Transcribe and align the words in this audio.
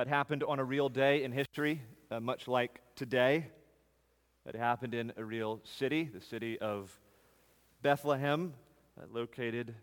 It 0.00 0.08
happened 0.08 0.42
on 0.44 0.58
a 0.58 0.64
real 0.64 0.88
day 0.88 1.24
in 1.24 1.30
history, 1.30 1.82
uh, 2.10 2.20
much 2.20 2.48
like 2.48 2.80
today. 2.96 3.48
It 4.46 4.54
happened 4.54 4.94
in 4.94 5.12
a 5.18 5.22
real 5.22 5.60
city, 5.62 6.04
the 6.04 6.22
city 6.22 6.58
of 6.58 6.98
Bethlehem, 7.82 8.54
uh, 8.98 9.04
located 9.12 9.74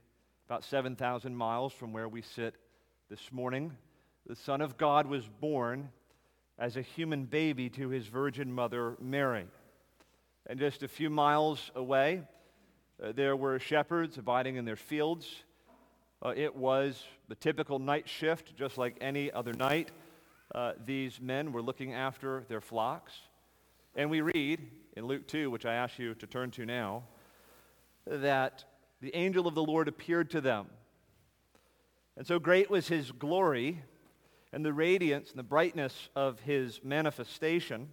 about 0.48 0.64
7,000 0.64 1.36
miles 1.36 1.72
from 1.72 1.94
where 1.94 2.10
we 2.10 2.24
sit 2.24 2.56
this 3.12 3.32
morning. 3.32 3.78
The 4.26 4.36
Son 4.36 4.62
of 4.62 4.76
God 4.76 5.06
was 5.06 5.30
born 5.40 5.90
as 6.58 6.78
a 6.78 6.82
human 6.82 7.26
baby 7.26 7.70
to 7.70 7.90
his 7.90 8.08
virgin 8.08 8.52
mother, 8.52 8.98
Mary. 9.00 9.46
And 10.48 10.58
just 10.58 10.82
a 10.82 10.88
few 10.88 11.12
miles 11.12 11.70
away, 11.76 12.24
uh, 13.04 13.12
there 13.12 13.36
were 13.36 13.60
shepherds 13.60 14.18
abiding 14.18 14.56
in 14.56 14.66
their 14.66 14.78
fields. 14.78 15.44
Uh, 16.26 16.34
it 16.36 16.56
was 16.56 17.04
the 17.28 17.36
typical 17.36 17.78
night 17.78 18.10
shift, 18.10 18.56
just 18.56 18.80
like 18.80 18.98
any 19.00 19.32
other 19.32 19.54
night. 19.54 19.92
Uh, 20.54 20.74
these 20.86 21.20
men 21.20 21.52
were 21.52 21.62
looking 21.62 21.94
after 21.94 22.46
their 22.48 22.62
flocks. 22.62 23.14
And 23.96 24.10
we 24.10 24.22
read 24.22 24.62
in 24.96 25.06
Luke 25.06 25.28
2, 25.28 25.52
which 25.52 25.66
I 25.66 25.74
ask 25.74 26.00
you 26.00 26.14
to 26.16 26.28
turn 26.28 26.52
to 26.52 26.66
now, 26.66 27.04
that 28.06 28.64
the 29.02 29.16
angel 29.16 29.48
of 29.48 29.56
the 29.56 29.64
Lord 29.64 29.88
appeared 29.88 30.30
to 30.32 30.42
them. 30.42 30.68
And 32.16 32.26
so 32.26 32.40
great 32.40 32.70
was 32.70 32.88
his 32.88 33.12
glory 33.12 33.84
and 34.54 34.66
the 34.66 34.74
radiance 34.74 35.30
and 35.30 35.38
the 35.38 35.44
brightness 35.44 36.10
of 36.16 36.40
his 36.40 36.80
manifestation 36.84 37.90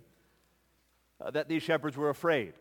uh, 1.20 1.30
that 1.32 1.48
these 1.48 1.62
shepherds 1.62 1.96
were 1.96 2.10
afraid. 2.10 2.55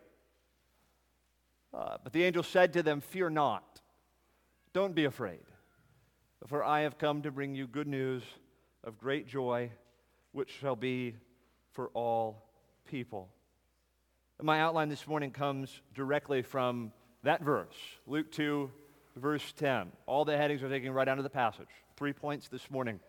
Uh, 1.73 1.97
but 2.03 2.13
the 2.13 2.23
angel 2.23 2.43
said 2.43 2.73
to 2.73 2.83
them, 2.83 3.01
Fear 3.01 3.31
not, 3.31 3.81
don't 4.73 4.93
be 4.93 5.05
afraid, 5.05 5.43
for 6.47 6.63
I 6.63 6.81
have 6.81 6.97
come 6.97 7.21
to 7.21 7.31
bring 7.31 7.55
you 7.55 7.67
good 7.67 7.87
news 7.87 8.23
of 8.83 8.97
great 8.97 9.27
joy, 9.27 9.71
which 10.31 10.51
shall 10.59 10.75
be 10.75 11.15
for 11.71 11.89
all 11.93 12.43
people. 12.85 13.29
My 14.41 14.59
outline 14.59 14.89
this 14.89 15.07
morning 15.07 15.31
comes 15.31 15.81
directly 15.95 16.41
from 16.41 16.91
that 17.23 17.41
verse, 17.41 17.75
Luke 18.05 18.31
2, 18.31 18.69
verse 19.15 19.53
10. 19.57 19.91
All 20.05 20.25
the 20.25 20.35
headings 20.35 20.61
are 20.63 20.69
taken 20.69 20.91
right 20.91 21.07
out 21.07 21.17
of 21.17 21.23
the 21.23 21.29
passage. 21.29 21.67
Three 21.95 22.13
points 22.13 22.49
this 22.49 22.69
morning. 22.69 22.99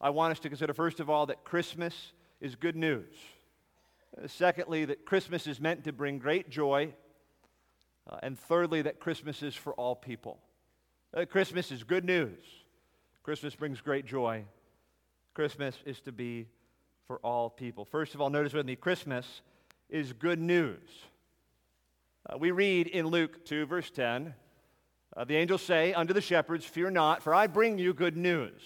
I 0.00 0.10
want 0.10 0.32
us 0.32 0.40
to 0.40 0.48
consider, 0.48 0.72
first 0.72 1.00
of 1.00 1.10
all, 1.10 1.26
that 1.26 1.44
Christmas 1.44 2.12
is 2.40 2.56
good 2.56 2.76
news. 2.76 3.14
Uh, 4.16 4.26
secondly, 4.26 4.84
that 4.84 5.04
Christmas 5.04 5.46
is 5.46 5.60
meant 5.60 5.84
to 5.84 5.92
bring 5.92 6.18
great 6.18 6.48
joy. 6.48 6.94
Uh, 8.08 8.18
and 8.22 8.38
thirdly, 8.38 8.82
that 8.82 8.98
Christmas 8.98 9.42
is 9.42 9.54
for 9.54 9.74
all 9.74 9.94
people. 9.94 10.40
Uh, 11.14 11.24
Christmas 11.24 11.70
is 11.70 11.84
good 11.84 12.04
news. 12.04 12.44
Christmas 13.22 13.54
brings 13.54 13.80
great 13.80 14.06
joy. 14.06 14.44
Christmas 15.34 15.76
is 15.86 16.00
to 16.02 16.12
be 16.12 16.46
for 17.06 17.18
all 17.18 17.48
people. 17.48 17.84
First 17.84 18.14
of 18.14 18.20
all, 18.20 18.28
notice 18.28 18.52
with 18.52 18.66
me 18.66 18.76
Christmas 18.76 19.40
is 19.88 20.12
good 20.12 20.38
news. 20.38 20.88
Uh, 22.28 22.36
we 22.38 22.50
read 22.50 22.86
in 22.86 23.06
Luke 23.06 23.44
2, 23.46 23.66
verse 23.66 23.90
10, 23.90 24.34
uh, 25.16 25.24
the 25.24 25.36
angels 25.36 25.62
say 25.62 25.92
unto 25.94 26.12
the 26.12 26.20
shepherds, 26.20 26.64
Fear 26.64 26.90
not, 26.90 27.22
for 27.22 27.34
I 27.34 27.46
bring 27.46 27.78
you 27.78 27.94
good 27.94 28.16
news. 28.16 28.62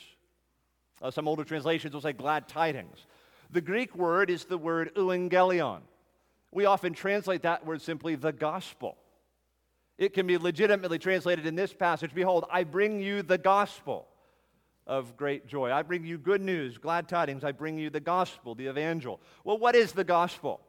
Uh, 1.01 1.11
some 1.11 1.29
older 1.29 1.45
translations 1.45 1.95
will 1.95 2.01
say 2.01 2.13
glad 2.13 2.49
tidings. 2.49 3.07
The 3.51 3.61
Greek 3.61 3.95
word 3.95 4.29
is 4.29 4.45
the 4.45 4.59
word 4.59 4.93
euangelion. 4.97 5.81
We 6.53 6.65
often 6.65 6.95
translate 6.95 7.43
that 7.43 7.65
word 7.65 7.81
simply 7.81 8.17
the 8.17 8.33
gospel. 8.33 8.97
It 9.99 10.15
can 10.15 10.27
be 10.27 10.37
legitimately 10.37 10.99
translated 10.99 11.47
in 11.47 11.55
this 11.55 11.73
passage 11.73 12.13
Behold, 12.15 12.45
I 12.51 12.65
bring 12.65 13.01
you 13.01 13.23
the 13.23 13.39
gospel 13.39 14.09
of 14.87 15.17
great 15.17 15.47
joy. 15.47 15.73
I 15.73 15.83
bring 15.83 16.05
you 16.05 16.19
good 16.19 16.41
news, 16.41 16.79
glad 16.79 17.09
tidings. 17.09 17.45
I 17.45 17.53
bring 17.53 17.79
you 17.79 17.91
the 17.91 18.01
gospel, 18.01 18.55
the 18.55 18.69
evangel. 18.69 19.21
Well, 19.45 19.59
what 19.59 19.75
is 19.75 19.93
the 19.93 20.05
gospel? 20.05 20.61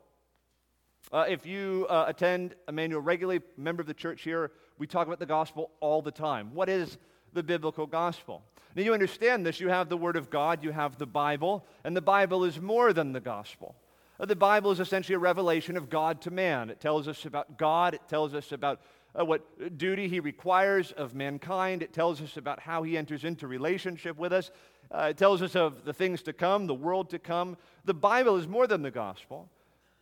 Uh, 1.12 1.26
if 1.30 1.46
you 1.46 1.86
uh, 1.90 2.06
attend 2.08 2.56
Emmanuel 2.68 3.02
regularly, 3.02 3.42
member 3.56 3.82
of 3.82 3.88
the 3.88 3.94
church 3.94 4.24
here, 4.24 4.52
we 4.78 4.88
talk 4.88 5.08
about 5.08 5.20
the 5.20 5.26
gospel 5.26 5.72
all 5.80 6.02
the 6.02 6.12
time. 6.12 6.54
What 6.54 6.68
is 6.68 6.98
the 7.34 7.44
biblical 7.44 7.86
gospel? 7.86 8.44
Now, 8.76 8.84
you 8.84 8.94
understand 8.94 9.46
this. 9.46 9.60
You 9.60 9.70
have 9.70 9.90
the 9.90 9.98
Word 9.98 10.18
of 10.18 10.30
God, 10.30 10.64
you 10.64 10.72
have 10.72 10.98
the 10.98 11.06
Bible, 11.06 11.66
and 11.84 11.96
the 11.96 12.02
Bible 12.02 12.44
is 12.44 12.60
more 12.60 12.94
than 12.94 13.14
the 13.14 13.20
gospel. 13.20 13.76
Uh, 14.20 14.26
the 14.26 14.36
Bible 14.36 14.72
is 14.72 14.80
essentially 14.80 15.16
a 15.16 15.20
revelation 15.20 15.78
of 15.78 15.90
God 15.90 16.22
to 16.22 16.32
man. 16.32 16.70
It 16.70 16.80
tells 16.80 17.08
us 17.08 17.26
about 17.26 17.58
God, 17.58 17.94
it 17.94 18.02
tells 18.08 18.34
us 18.34 18.52
about 18.52 18.82
uh, 19.20 19.26
what 19.26 19.78
duty 19.78 20.08
He 20.08 20.20
requires 20.20 20.92
of 20.92 21.16
mankind, 21.16 21.82
it 21.82 21.94
tells 21.94 22.22
us 22.22 22.38
about 22.38 22.60
how 22.60 22.84
He 22.84 22.98
enters 22.98 23.24
into 23.24 23.48
relationship 23.48 24.18
with 24.18 24.34
us, 24.34 24.52
uh, 24.92 25.08
it 25.10 25.18
tells 25.18 25.42
us 25.42 25.56
of 25.56 25.84
the 25.84 25.94
things 25.94 26.22
to 26.24 26.34
come, 26.34 26.68
the 26.68 26.74
world 26.74 27.10
to 27.10 27.20
come. 27.20 27.58
The 27.86 27.94
Bible 27.94 28.38
is 28.38 28.48
more 28.48 28.68
than 28.68 28.82
the 28.82 28.92
gospel. 28.92 29.50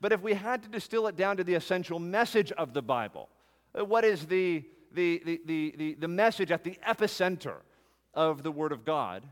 But 0.01 0.11
if 0.11 0.21
we 0.21 0.33
had 0.33 0.61
to 0.63 0.69
distill 0.69 1.07
it 1.07 1.15
down 1.15 1.37
to 1.37 1.43
the 1.43 1.55
essential 1.55 1.99
message 1.99 2.51
of 2.51 2.73
the 2.73 2.81
Bible, 2.81 3.29
uh, 3.77 3.85
what 3.85 4.03
is 4.03 4.25
the, 4.25 4.63
the, 4.93 5.21
the, 5.25 5.73
the, 5.77 5.93
the, 5.95 6.07
message 6.07 6.51
at 6.51 6.63
the 6.63 6.77
epicenter 6.87 7.57
of 8.13 8.43
the 8.43 8.51
Word 8.51 8.71
of 8.71 8.85
God? 8.85 9.23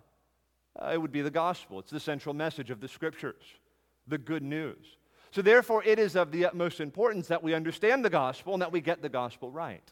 Uh, 0.81 0.91
it 0.93 1.01
would 1.01 1.11
be 1.11 1.21
the 1.21 1.29
gospel. 1.29 1.79
It's 1.79 1.91
the 1.91 1.99
central 1.99 2.33
message 2.33 2.71
of 2.71 2.79
the 2.79 2.87
Scriptures, 2.87 3.43
the 4.07 4.17
good 4.17 4.41
news. 4.41 4.97
So, 5.33 5.41
therefore, 5.41 5.83
it 5.83 5.97
is 5.97 6.15
of 6.15 6.31
the 6.31 6.45
utmost 6.45 6.79
importance 6.79 7.27
that 7.29 7.41
we 7.41 7.55
understand 7.55 8.05
the 8.05 8.09
gospel 8.11 8.53
and 8.53 8.61
that 8.61 8.71
we 8.71 8.81
get 8.81 9.01
the 9.01 9.09
gospel 9.09 9.49
right. 9.49 9.91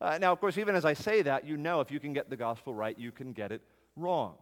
Uh, 0.00 0.16
now, 0.18 0.32
of 0.32 0.40
course, 0.40 0.56
even 0.56 0.74
as 0.74 0.86
I 0.86 0.94
say 0.94 1.20
that, 1.20 1.46
you 1.46 1.58
know 1.58 1.80
if 1.80 1.90
you 1.90 2.00
can 2.00 2.14
get 2.14 2.30
the 2.30 2.36
gospel 2.36 2.72
right, 2.72 2.98
you 2.98 3.12
can 3.12 3.34
get 3.34 3.52
it 3.52 3.60
wrong. 3.94 4.36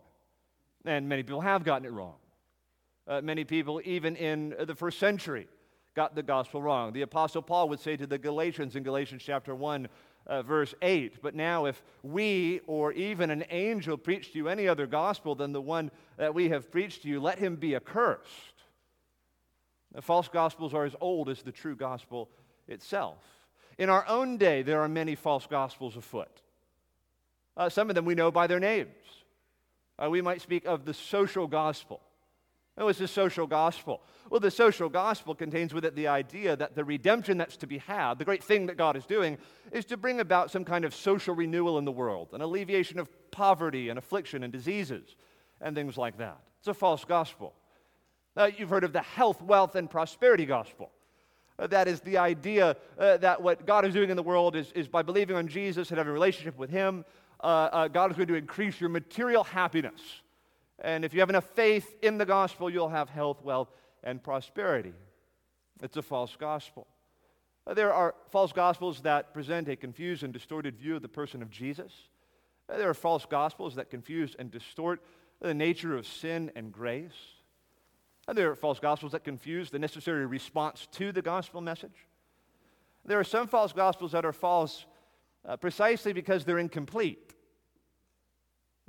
And 0.85 1.09
many 1.09 1.25
people 1.25 1.41
have 1.41 1.65
gotten 1.65 1.87
it 1.87 1.91
wrong. 1.91 2.15
Uh, 3.09 3.21
many 3.21 3.43
people, 3.43 3.81
even 3.85 4.15
in 4.15 4.55
the 4.61 4.77
first 4.77 5.01
century, 5.01 5.49
got 5.97 6.15
the 6.15 6.23
gospel 6.23 6.63
wrong. 6.63 6.93
The 6.93 7.03
Apostle 7.03 7.43
Paul 7.43 7.69
would 7.71 7.81
say 7.81 7.97
to 7.97 8.07
the 8.07 8.17
Galatians 8.17 8.77
in 8.77 8.85
Galatians 8.85 9.25
chapter 9.25 9.57
1, 9.57 9.89
uh, 10.29 10.43
verse 10.43 10.73
8, 10.83 11.21
But 11.21 11.35
now, 11.35 11.65
if 11.65 11.83
we 12.05 12.61
or 12.69 12.93
even 12.93 13.31
an 13.31 13.45
angel 13.51 13.97
preach 13.99 14.31
to 14.33 14.39
you 14.39 14.47
any 14.47 14.69
other 14.69 14.87
gospel 14.87 15.35
than 15.35 15.53
the 15.53 15.61
one 15.61 15.91
that 16.17 16.33
we 16.33 16.49
have 16.51 16.71
preached 16.71 17.03
to 17.03 17.09
you, 17.09 17.21
let 17.21 17.41
him 17.41 17.57
be 17.57 17.75
accursed. 17.75 18.52
The 19.95 20.03
false 20.03 20.29
gospels 20.29 20.75
are 20.75 20.85
as 20.85 20.97
old 21.01 21.29
as 21.29 21.43
the 21.43 21.53
true 21.53 21.77
gospel 21.77 22.31
itself. 22.69 23.19
In 23.79 23.91
our 23.91 24.07
own 24.07 24.37
day, 24.37 24.63
there 24.63 24.81
are 24.81 24.89
many 24.89 25.15
false 25.15 25.47
gospels 25.47 25.97
afoot. 25.97 26.43
Uh, 27.57 27.69
some 27.69 27.89
of 27.89 27.95
them 27.95 28.05
we 28.05 28.15
know 28.15 28.31
by 28.31 28.47
their 28.47 28.61
names. 28.61 28.89
Uh, 30.03 30.09
we 30.09 30.23
might 30.23 30.41
speak 30.41 30.65
of 30.65 30.85
the 30.85 30.95
social 30.95 31.47
gospel. 31.47 32.01
Oh, 32.79 32.89
it's 32.89 32.99
the 32.99 33.09
social 33.09 33.47
gospel. 33.47 34.01
Well, 34.31 34.41
the 34.41 34.51
social 34.51 34.89
gospel 34.89 35.35
contains 35.35 35.75
with 35.75 35.85
it 35.85 35.95
the 35.95 36.09
idea 36.09 36.57
that 36.57 36.75
the 36.75 36.85
redemption 36.85 37.37
that's 37.37 37.59
to 37.59 37.67
be 37.67 37.79
had, 37.79 38.19
the 38.19 38.25
great 38.25 38.43
thing 38.43 38.67
that 38.67 38.79
God 38.79 38.97
is 38.97 39.05
doing, 39.05 39.37
is 39.73 39.85
to 39.87 39.99
bring 39.99 40.21
about 40.21 40.51
some 40.51 40.65
kind 40.65 40.87
of 40.87 40.95
social 40.95 41.35
renewal 41.35 41.77
in 41.77 41.85
the 41.85 41.93
world, 41.93 42.29
an 42.33 42.41
alleviation 42.41 42.99
of 42.99 43.11
poverty 43.31 43.91
and 43.91 43.99
affliction 43.99 44.43
and 44.43 44.53
diseases 44.53 45.17
and 45.61 45.77
things 45.77 45.99
like 45.99 46.17
that. 46.17 46.39
It's 46.61 46.69
a 46.69 46.75
false 46.75 47.05
gospel. 47.05 47.53
Now, 48.37 48.47
you've 48.47 48.71
heard 48.71 48.85
of 48.85 48.93
the 48.93 49.03
health, 49.03 49.43
wealth, 49.43 49.75
and 49.75 49.91
prosperity 49.91 50.47
gospel. 50.47 50.91
Uh, 51.59 51.67
that 51.67 51.87
is 51.87 52.01
the 52.01 52.19
idea 52.19 52.77
uh, 52.99 53.19
that 53.19 53.43
what 53.43 53.67
God 53.67 53.85
is 53.85 53.93
doing 53.93 54.11
in 54.11 54.17
the 54.17 54.23
world 54.23 54.57
is, 54.57 54.73
is 54.73 54.89
by 54.89 55.03
believing 55.03 55.37
on 55.37 55.49
Jesus 55.49 55.91
and 55.91 55.99
having 55.99 56.11
a 56.11 56.15
relationship 56.15 56.59
with 56.59 56.71
Him, 56.71 57.05
uh, 57.41 57.47
uh 57.73 57.89
God 57.89 58.11
is 58.11 58.17
going 58.17 58.29
to 58.29 58.35
increase 58.35 58.81
your 58.81 58.91
material 58.91 59.45
happiness 59.45 60.01
and 60.83 61.05
if 61.05 61.15
you 61.15 61.21
have 61.21 61.31
enough 61.31 61.49
faith 61.55 61.95
in 62.03 62.19
the 62.19 62.27
gospel, 62.27 62.69
you'll 62.69 62.89
have 62.89 63.09
health, 63.09 63.43
wealth, 63.43 63.71
and 64.03 64.23
prosperity. 64.23 64.93
It's 65.81 65.97
a 65.97 66.03
false 66.03 66.37
gospel. 66.37 66.89
There 67.73 67.95
are 67.95 68.17
false 68.31 68.53
gospels 68.53 69.03
that 69.03 69.33
present 69.33 69.69
a 69.69 69.77
confused 69.77 70.25
and 70.25 70.33
distorted 70.33 70.77
view 70.77 70.97
of 70.97 71.03
the 71.03 71.09
person 71.09 71.41
of 71.41 71.51
Jesus. 71.51 71.93
There 72.69 72.91
are 72.91 72.95
false 72.95 73.25
gospels 73.25 73.77
that 73.77 73.91
confuse 73.91 74.35
and 74.37 74.51
distort 74.51 75.01
the 75.41 75.55
nature 75.55 75.97
of 75.97 76.07
sin 76.07 76.51
and 76.57 76.73
grace. 76.73 77.13
And 78.29 78.39
there 78.39 78.51
are 78.51 78.55
false 78.55 78.79
gospels 78.79 79.13
that 79.13 79.25
confuse 79.25 79.71
the 79.71 79.79
necessary 79.79 80.27
response 80.27 80.87
to 80.93 81.13
the 81.13 81.23
gospel 81.23 81.61
message. 81.61 82.07
There 83.05 83.19
are 83.19 83.25
some 83.25 83.49
false 83.49 83.73
gospels 83.73 84.13
that 84.13 84.25
are 84.25 84.33
false 84.33 84.87
uh, 85.47 85.57
precisely 85.57 86.13
because 86.13 86.45
they're 86.45 86.59
incomplete. 86.59 87.35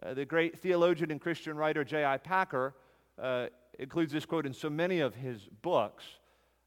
Uh, 0.02 0.14
the 0.14 0.26
great 0.26 0.60
theologian 0.60 1.10
and 1.10 1.20
Christian 1.20 1.58
writer 1.58 1.84
J.I. 1.84 2.18
Packer 2.18 2.76
uh, 3.22 3.48
includes 3.80 4.12
this 4.12 4.26
quote 4.26 4.46
in 4.46 4.54
so 4.54 4.70
many 4.70 5.00
of 5.00 5.16
his 5.16 5.50
books. 5.62 6.04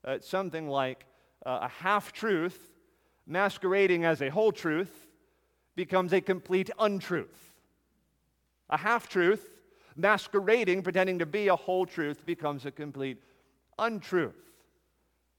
Uh, 0.05 0.19
something 0.21 0.69
like 0.69 1.05
uh, 1.45 1.61
a 1.63 1.69
half 1.69 2.13
truth 2.13 2.73
masquerading 3.27 4.05
as 4.05 4.23
a 4.23 4.29
whole 4.29 4.53
truth 4.53 5.07
becomes 5.75 6.13
a 6.13 6.21
complete 6.21 6.71
untruth. 6.79 7.55
A 8.71 8.77
half 8.77 9.09
truth 9.09 9.56
masquerading, 9.96 10.82
pretending 10.82 11.19
to 11.19 11.26
be 11.26 11.48
a 11.48 11.56
whole 11.56 11.87
truth, 11.87 12.25
becomes 12.26 12.66
a 12.66 12.70
complete 12.70 13.19
untruth. 13.78 14.34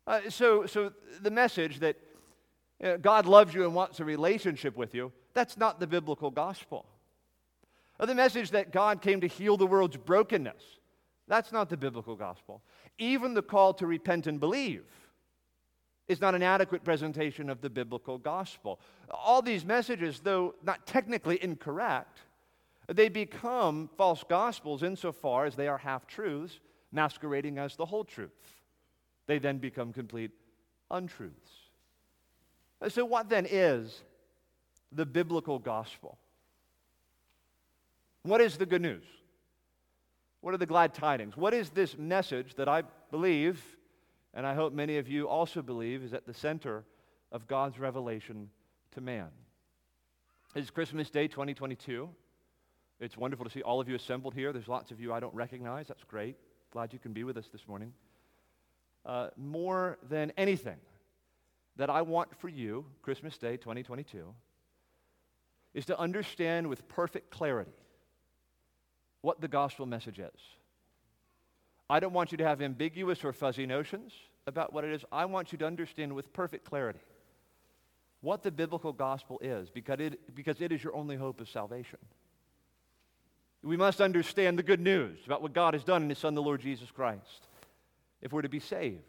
Uh, 0.05 0.21
so, 0.29 0.65
so 0.65 0.91
the 1.21 1.31
message 1.31 1.79
that 1.79 1.97
uh, 2.83 2.97
God 2.97 3.25
loves 3.25 3.53
you 3.53 3.63
and 3.63 3.75
wants 3.75 3.99
a 3.99 4.05
relationship 4.05 4.77
with 4.77 4.93
you, 4.93 5.11
that's 5.33 5.57
not 5.57 5.79
the 5.79 5.87
biblical 5.87 6.31
gospel. 6.31 6.85
The 7.99 8.15
message 8.15 8.51
that 8.51 8.71
God 8.71 9.01
came 9.01 9.21
to 9.21 9.27
heal 9.27 9.57
the 9.57 9.65
world's 9.65 9.97
brokenness. 9.97 10.63
That's 11.27 11.51
not 11.51 11.69
the 11.69 11.77
biblical 11.77 12.15
gospel. 12.15 12.61
Even 12.99 13.33
the 13.33 13.41
call 13.41 13.73
to 13.75 13.87
repent 13.87 14.27
and 14.27 14.39
believe 14.39 14.85
is 16.07 16.21
not 16.21 16.35
an 16.35 16.43
adequate 16.43 16.83
presentation 16.83 17.49
of 17.49 17.59
the 17.59 17.69
biblical 17.69 18.17
gospel. 18.17 18.79
All 19.11 19.41
these 19.41 19.65
messages, 19.65 20.21
though 20.21 20.55
not 20.63 20.85
technically 20.85 21.43
incorrect, 21.43 22.21
they 22.95 23.09
become 23.09 23.89
false 23.97 24.23
gospels 24.27 24.81
insofar 24.81 25.45
as 25.45 25.55
they 25.55 25.67
are 25.67 25.77
half 25.77 26.07
truths 26.07 26.59
masquerading 26.91 27.57
as 27.57 27.75
the 27.75 27.85
whole 27.85 28.05
truth. 28.05 28.31
They 29.25 29.39
then 29.39 29.57
become 29.57 29.91
complete 29.91 30.31
untruths. 30.89 31.51
So, 32.89 33.03
what 33.03 33.27
then 33.27 33.45
is 33.49 34.03
the 34.91 35.05
biblical 35.05 35.59
gospel? 35.59 36.17
What 38.23 38.39
is 38.39 38.57
the 38.57 38.65
good 38.65 38.81
news? 38.81 39.03
What 40.41 40.53
are 40.53 40.57
the 40.57 40.65
glad 40.65 40.93
tidings? 40.93 41.35
What 41.35 41.53
is 41.53 41.71
this 41.71 41.97
message 41.97 42.55
that 42.55 42.69
I 42.69 42.83
believe, 43.11 43.61
and 44.33 44.45
I 44.45 44.53
hope 44.53 44.71
many 44.71 44.97
of 44.97 45.09
you 45.09 45.27
also 45.27 45.61
believe, 45.61 46.03
is 46.03 46.13
at 46.13 46.25
the 46.25 46.33
center 46.33 46.85
of 47.31 47.47
God's 47.47 47.79
revelation 47.79 48.49
to 48.91 49.01
man? 49.01 49.29
It's 50.55 50.69
Christmas 50.69 51.09
Day 51.09 51.27
2022. 51.27 52.07
It's 52.99 53.17
wonderful 53.17 53.45
to 53.45 53.51
see 53.51 53.61
all 53.61 53.79
of 53.79 53.87
you 53.87 53.95
assembled 53.95 54.33
here. 54.33 54.51
There's 54.51 54.67
lots 54.67 54.91
of 54.91 54.99
you 54.99 55.13
I 55.13 55.19
don't 55.19 55.33
recognize. 55.35 55.87
That's 55.87 56.03
great. 56.03 56.35
Glad 56.71 56.93
you 56.93 56.99
can 56.99 57.13
be 57.13 57.23
with 57.23 57.37
us 57.37 57.47
this 57.51 57.67
morning. 57.67 57.93
Uh, 59.05 59.29
more 59.37 59.97
than 60.09 60.33
anything 60.35 60.77
that 61.77 61.89
I 61.89 62.01
want 62.01 62.35
for 62.39 62.49
you, 62.49 62.85
Christmas 63.03 63.37
Day 63.37 63.57
2022, 63.57 64.33
is 65.73 65.85
to 65.85 65.99
understand 65.99 66.67
with 66.67 66.87
perfect 66.87 67.29
clarity 67.29 67.71
what 69.21 69.41
the 69.41 69.47
gospel 69.47 69.85
message 69.85 70.19
is. 70.19 70.39
I 71.89 71.99
don't 71.99 72.13
want 72.13 72.31
you 72.31 72.37
to 72.39 72.43
have 72.43 72.61
ambiguous 72.61 73.23
or 73.23 73.31
fuzzy 73.31 73.65
notions 73.65 74.11
about 74.45 74.73
what 74.73 74.83
it 74.83 74.91
is. 74.91 75.05
I 75.11 75.25
want 75.25 75.51
you 75.51 75.57
to 75.59 75.65
understand 75.65 76.13
with 76.13 76.33
perfect 76.33 76.65
clarity 76.65 76.99
what 78.21 78.43
the 78.43 78.51
biblical 78.51 78.91
gospel 78.91 79.39
is 79.41 79.69
because 79.69 79.99
it, 79.99 80.35
because 80.35 80.59
it 80.61 80.71
is 80.71 80.83
your 80.83 80.95
only 80.95 81.15
hope 81.15 81.39
of 81.39 81.47
salvation. 81.47 81.99
We 83.63 83.77
must 83.77 84.01
understand 84.01 84.57
the 84.57 84.63
good 84.63 84.79
news 84.79 85.19
about 85.25 85.41
what 85.41 85.53
God 85.53 85.73
has 85.73 85.83
done 85.83 86.03
in 86.03 86.09
His 86.09 86.19
Son, 86.19 86.35
the 86.35 86.41
Lord 86.41 86.61
Jesus 86.61 86.91
Christ, 86.91 87.47
if 88.21 88.31
we're 88.31 88.43
to 88.43 88.49
be 88.49 88.59
saved. 88.59 89.01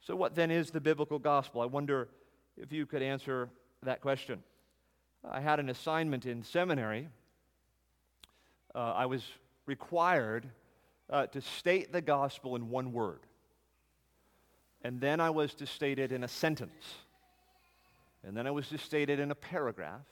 So, 0.00 0.14
what 0.14 0.34
then 0.34 0.50
is 0.50 0.70
the 0.70 0.80
biblical 0.80 1.18
gospel? 1.18 1.62
I 1.62 1.66
wonder 1.66 2.08
if 2.56 2.72
you 2.72 2.86
could 2.86 3.02
answer 3.02 3.50
that 3.82 4.00
question. 4.00 4.42
I 5.28 5.40
had 5.40 5.58
an 5.58 5.68
assignment 5.68 6.26
in 6.26 6.42
seminary. 6.42 7.08
Uh, 8.74 8.92
I 8.94 9.06
was 9.06 9.24
required 9.66 10.48
uh, 11.10 11.26
to 11.26 11.40
state 11.40 11.92
the 11.92 12.00
gospel 12.00 12.56
in 12.56 12.68
one 12.68 12.92
word. 12.92 13.20
And 14.82 15.00
then 15.00 15.20
I 15.20 15.30
was 15.30 15.54
to 15.54 15.66
state 15.66 15.98
it 15.98 16.12
in 16.12 16.22
a 16.22 16.28
sentence. 16.28 16.94
And 18.22 18.36
then 18.36 18.46
I 18.46 18.50
was 18.50 18.68
to 18.68 18.78
state 18.78 19.10
it 19.10 19.18
in 19.18 19.30
a 19.30 19.34
paragraph. 19.34 20.04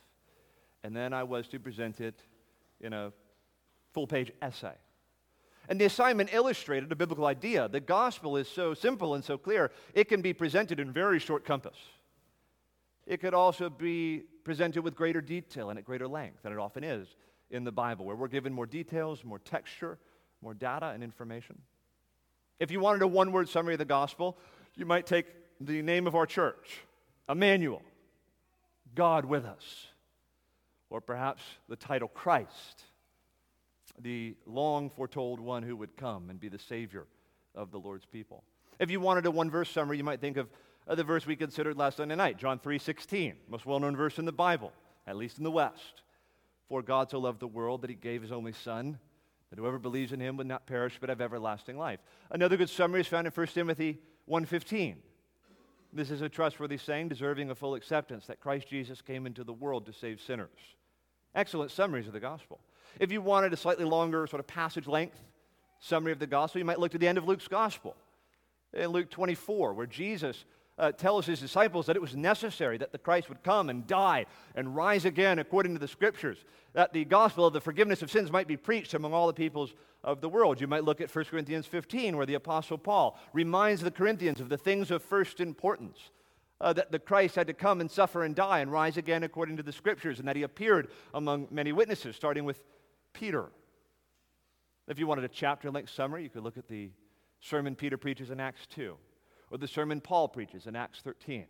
And 0.82 0.96
then 0.96 1.12
I 1.12 1.22
was 1.22 1.46
to 1.48 1.60
present 1.60 2.00
it 2.00 2.18
in 2.80 2.92
a 2.92 3.12
full 3.94 4.06
page 4.06 4.32
essay. 4.42 4.74
And 5.68 5.80
the 5.80 5.86
assignment 5.86 6.34
illustrated 6.34 6.92
a 6.92 6.96
biblical 6.96 7.24
idea. 7.24 7.68
The 7.68 7.80
gospel 7.80 8.36
is 8.36 8.48
so 8.48 8.74
simple 8.74 9.14
and 9.14 9.24
so 9.24 9.38
clear, 9.38 9.70
it 9.94 10.08
can 10.08 10.20
be 10.20 10.34
presented 10.34 10.78
in 10.78 10.92
very 10.92 11.18
short 11.18 11.44
compass. 11.44 11.76
It 13.06 13.20
could 13.20 13.32
also 13.32 13.70
be 13.70 14.24
presented 14.44 14.82
with 14.82 14.94
greater 14.94 15.22
detail 15.22 15.70
and 15.70 15.78
at 15.78 15.84
greater 15.84 16.08
length 16.08 16.42
than 16.42 16.52
it 16.52 16.58
often 16.58 16.84
is 16.84 17.08
in 17.50 17.64
the 17.64 17.72
Bible, 17.72 18.04
where 18.04 18.16
we're 18.16 18.28
given 18.28 18.52
more 18.52 18.66
details, 18.66 19.24
more 19.24 19.38
texture, 19.38 19.98
more 20.42 20.54
data 20.54 20.88
and 20.88 21.02
information. 21.02 21.56
If 22.58 22.70
you 22.70 22.80
wanted 22.80 23.02
a 23.02 23.06
one 23.06 23.32
word 23.32 23.48
summary 23.48 23.74
of 23.74 23.78
the 23.78 23.84
gospel, 23.84 24.36
you 24.74 24.84
might 24.84 25.06
take 25.06 25.26
the 25.60 25.82
name 25.82 26.06
of 26.06 26.14
our 26.14 26.26
church, 26.26 26.80
Emmanuel, 27.28 27.82
God 28.94 29.24
with 29.24 29.44
us, 29.44 29.86
or 30.90 31.00
perhaps 31.00 31.42
the 31.68 31.76
title 31.76 32.08
Christ 32.08 32.84
the 34.00 34.36
long 34.46 34.90
foretold 34.90 35.40
one 35.40 35.62
who 35.62 35.76
would 35.76 35.96
come 35.96 36.30
and 36.30 36.40
be 36.40 36.48
the 36.48 36.58
Savior 36.58 37.06
of 37.54 37.70
the 37.70 37.78
Lord's 37.78 38.06
people. 38.06 38.42
If 38.78 38.90
you 38.90 39.00
wanted 39.00 39.26
a 39.26 39.30
one 39.30 39.50
verse 39.50 39.70
summary, 39.70 39.96
you 39.96 40.04
might 40.04 40.20
think 40.20 40.36
of 40.36 40.48
the 40.86 41.04
verse 41.04 41.26
we 41.26 41.36
considered 41.36 41.76
last 41.76 41.96
Sunday 41.96 42.16
night, 42.16 42.38
John 42.38 42.58
3 42.58 42.78
16, 42.78 43.34
most 43.48 43.66
well 43.66 43.80
known 43.80 43.96
verse 43.96 44.18
in 44.18 44.24
the 44.24 44.32
Bible, 44.32 44.72
at 45.06 45.16
least 45.16 45.38
in 45.38 45.44
the 45.44 45.50
West. 45.50 46.02
For 46.68 46.82
God 46.82 47.10
so 47.10 47.18
loved 47.18 47.40
the 47.40 47.46
world 47.46 47.82
that 47.82 47.90
he 47.90 47.96
gave 47.96 48.22
his 48.22 48.32
only 48.32 48.52
Son, 48.52 48.98
that 49.50 49.58
whoever 49.58 49.78
believes 49.78 50.12
in 50.12 50.20
him 50.20 50.36
would 50.36 50.46
not 50.46 50.66
perish 50.66 50.96
but 51.00 51.08
have 51.08 51.20
everlasting 51.20 51.78
life. 51.78 52.00
Another 52.30 52.56
good 52.56 52.70
summary 52.70 53.00
is 53.00 53.06
found 53.06 53.26
in 53.26 53.32
1 53.32 53.46
Timothy 53.48 53.98
1:15. 54.28 54.96
This 55.92 56.10
is 56.10 56.22
a 56.22 56.28
trustworthy 56.28 56.76
saying, 56.76 57.08
deserving 57.08 57.50
of 57.50 57.58
full 57.58 57.76
acceptance, 57.76 58.26
that 58.26 58.40
Christ 58.40 58.66
Jesus 58.66 59.00
came 59.00 59.26
into 59.26 59.44
the 59.44 59.52
world 59.52 59.86
to 59.86 59.92
save 59.92 60.20
sinners. 60.20 60.58
Excellent 61.36 61.70
summaries 61.70 62.08
of 62.08 62.12
the 62.12 62.20
gospel. 62.20 62.60
If 63.00 63.10
you 63.10 63.20
wanted 63.20 63.52
a 63.52 63.56
slightly 63.56 63.84
longer 63.84 64.26
sort 64.26 64.40
of 64.40 64.46
passage 64.46 64.86
length 64.86 65.20
summary 65.80 66.12
of 66.12 66.18
the 66.18 66.26
gospel, 66.26 66.58
you 66.58 66.64
might 66.64 66.78
look 66.78 66.92
to 66.92 66.98
the 66.98 67.08
end 67.08 67.18
of 67.18 67.26
Luke's 67.26 67.48
gospel. 67.48 67.96
In 68.72 68.88
Luke 68.88 69.10
24, 69.10 69.74
where 69.74 69.86
Jesus 69.86 70.44
uh, 70.78 70.92
tells 70.92 71.26
his 71.26 71.40
disciples 71.40 71.86
that 71.86 71.96
it 71.96 72.02
was 72.02 72.16
necessary 72.16 72.78
that 72.78 72.92
the 72.92 72.98
Christ 72.98 73.28
would 73.28 73.42
come 73.42 73.70
and 73.70 73.86
die 73.86 74.26
and 74.54 74.74
rise 74.74 75.04
again 75.04 75.38
according 75.38 75.74
to 75.74 75.78
the 75.78 75.88
scriptures, 75.88 76.38
that 76.72 76.92
the 76.92 77.04
gospel 77.04 77.46
of 77.46 77.52
the 77.52 77.60
forgiveness 77.60 78.02
of 78.02 78.10
sins 78.10 78.32
might 78.32 78.48
be 78.48 78.56
preached 78.56 78.94
among 78.94 79.12
all 79.12 79.26
the 79.26 79.32
peoples 79.32 79.74
of 80.02 80.20
the 80.20 80.28
world. 80.28 80.60
You 80.60 80.66
might 80.66 80.84
look 80.84 81.00
at 81.00 81.14
1 81.14 81.26
Corinthians 81.26 81.66
15, 81.66 82.16
where 82.16 82.26
the 82.26 82.34
Apostle 82.34 82.78
Paul 82.78 83.18
reminds 83.32 83.82
the 83.82 83.90
Corinthians 83.90 84.40
of 84.40 84.48
the 84.48 84.58
things 84.58 84.90
of 84.90 85.02
first 85.02 85.40
importance. 85.40 85.98
Uh, 86.60 86.72
that 86.72 86.92
the 86.92 87.00
Christ 87.00 87.34
had 87.34 87.48
to 87.48 87.52
come 87.52 87.80
and 87.80 87.90
suffer 87.90 88.22
and 88.22 88.34
die 88.34 88.60
and 88.60 88.70
rise 88.70 88.96
again 88.96 89.24
according 89.24 89.56
to 89.56 89.62
the 89.62 89.72
scriptures, 89.72 90.18
and 90.18 90.28
that 90.28 90.36
he 90.36 90.44
appeared 90.44 90.88
among 91.12 91.48
many 91.50 91.72
witnesses, 91.72 92.14
starting 92.16 92.44
with 92.44 92.62
Peter. 93.14 93.46
If 94.86 94.98
you 94.98 95.06
wanted 95.06 95.24
a 95.24 95.28
chapter 95.28 95.70
length 95.70 95.90
summary, 95.90 96.24
you 96.24 96.28
could 96.28 96.42
look 96.42 96.58
at 96.58 96.68
the 96.68 96.90
sermon 97.40 97.74
Peter 97.74 97.96
preaches 97.96 98.30
in 98.30 98.38
Acts 98.38 98.66
2 98.66 98.94
or 99.50 99.58
the 99.58 99.68
sermon 99.68 100.00
Paul 100.00 100.28
preaches 100.28 100.66
in 100.66 100.74
Acts 100.74 101.00
13. 101.00 101.46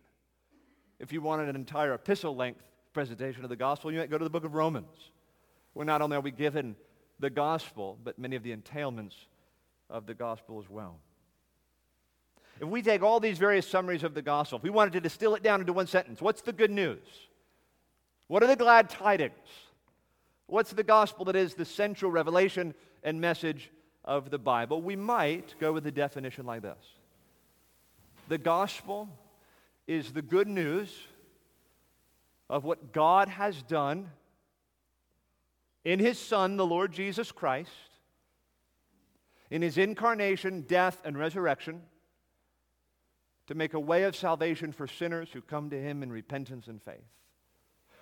If 0.99 1.11
you 1.11 1.21
wanted 1.21 1.49
an 1.49 1.55
entire 1.55 1.93
epistle 1.93 2.35
length 2.35 2.61
presentation 2.93 3.43
of 3.43 3.49
the 3.49 3.55
gospel, 3.55 3.91
you 3.91 3.99
might 3.99 4.11
go 4.11 4.17
to 4.17 4.23
the 4.23 4.29
book 4.29 4.45
of 4.45 4.53
Romans, 4.53 5.11
where 5.73 5.85
not 5.85 6.01
only 6.01 6.15
are 6.15 6.21
we 6.21 6.31
given 6.31 6.75
the 7.19 7.29
gospel, 7.31 7.97
but 8.03 8.19
many 8.19 8.35
of 8.35 8.43
the 8.43 8.55
entailments 8.55 9.15
of 9.89 10.05
the 10.05 10.13
gospel 10.13 10.59
as 10.59 10.69
well. 10.69 10.99
If 12.61 12.67
we 12.67 12.81
take 12.81 13.01
all 13.01 13.19
these 13.19 13.37
various 13.37 13.67
summaries 13.67 14.03
of 14.03 14.13
the 14.13 14.21
gospel, 14.21 14.57
if 14.57 14.63
we 14.63 14.69
wanted 14.69 14.93
to 14.93 15.01
distill 15.01 15.35
it 15.35 15.43
down 15.43 15.59
into 15.59 15.73
one 15.73 15.87
sentence, 15.87 16.21
what's 16.21 16.41
the 16.41 16.53
good 16.53 16.71
news? 16.71 17.03
What 18.27 18.43
are 18.43 18.47
the 18.47 18.55
glad 18.55 18.89
tidings? 18.89 19.33
What's 20.47 20.71
the 20.71 20.83
gospel 20.83 21.25
that 21.25 21.35
is 21.35 21.55
the 21.55 21.65
central 21.65 22.11
revelation 22.11 22.73
and 23.03 23.19
message 23.19 23.71
of 24.03 24.29
the 24.29 24.37
Bible? 24.37 24.81
We 24.81 24.95
might 24.95 25.55
go 25.59 25.73
with 25.73 25.87
a 25.87 25.91
definition 25.91 26.45
like 26.45 26.61
this 26.61 26.85
The 28.27 28.37
gospel 28.37 29.09
is 29.87 30.11
the 30.11 30.21
good 30.21 30.47
news 30.47 30.95
of 32.49 32.63
what 32.63 32.93
God 32.93 33.29
has 33.29 33.61
done 33.63 34.09
in 35.83 35.99
his 35.99 36.19
Son, 36.19 36.57
the 36.57 36.65
Lord 36.65 36.91
Jesus 36.91 37.31
Christ, 37.31 37.69
in 39.49 39.61
his 39.61 39.77
incarnation, 39.77 40.61
death, 40.61 41.01
and 41.05 41.17
resurrection, 41.17 41.81
to 43.47 43.55
make 43.55 43.75
a 43.75 43.79
way 43.79 44.03
of 44.03 44.15
salvation 44.15 44.71
for 44.71 44.87
sinners 44.87 45.29
who 45.31 45.41
come 45.41 45.69
to 45.69 45.79
him 45.79 46.01
in 46.01 46.11
repentance 46.11 46.67
and 46.67 46.81
faith. 46.81 47.05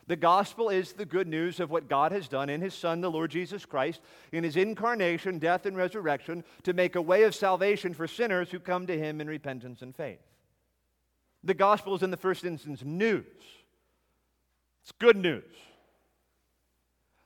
The 0.07 0.15
gospel 0.17 0.69
is 0.69 0.93
the 0.93 1.05
good 1.05 1.27
news 1.27 1.60
of 1.60 1.72
what 1.72 1.88
God 1.88 2.12
has 2.12 2.27
done 2.27 2.50
in 2.50 2.60
his 2.60 2.74
Son, 2.74 3.00
the 3.00 3.10
Lord 3.10 3.31
Jesus 3.31 3.65
Christ, 3.65 4.01
in 4.33 4.43
his 4.43 4.57
incarnation, 4.57 5.39
death, 5.39 5.65
and 5.65 5.77
resurrection 5.77 6.43
to 6.63 6.74
make 6.74 6.95
a 6.95 7.01
way 7.01 7.24
of 7.24 7.33
salvation 7.33 7.93
for 7.93 8.07
sinners 8.07 8.51
who 8.51 8.60
come 8.60 8.86
to 8.88 8.98
him 8.98 9.22
in 9.22 9.27
repentance 9.27 9.81
and 9.81 9.95
faith. 9.95 10.19
The 11.43 11.53
gospel 11.53 11.95
is, 11.95 12.03
in 12.03 12.12
the 12.12 12.17
first 12.17 12.43
instance, 12.43 12.83
news. 12.83 13.25
It's 14.81 14.91
good 14.91 15.15
news. 15.15 15.43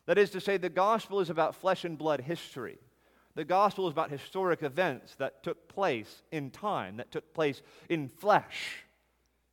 That 0.05 0.19
is 0.19 0.29
to 0.31 0.41
say, 0.41 0.57
the 0.57 0.69
gospel 0.69 1.19
is 1.19 1.31
about 1.31 1.55
flesh 1.55 1.83
and 1.83 1.97
blood 1.97 2.21
history. 2.21 2.77
The 3.33 3.45
gospel 3.45 3.87
is 3.87 3.91
about 3.91 4.11
historic 4.11 4.63
events 4.63 5.15
that 5.15 5.43
took 5.43 5.67
place 5.67 6.23
in 6.31 6.51
time, 6.51 6.97
that 6.97 7.11
took 7.11 7.33
place 7.33 7.61
in 7.89 8.07
flesh. 8.07 8.83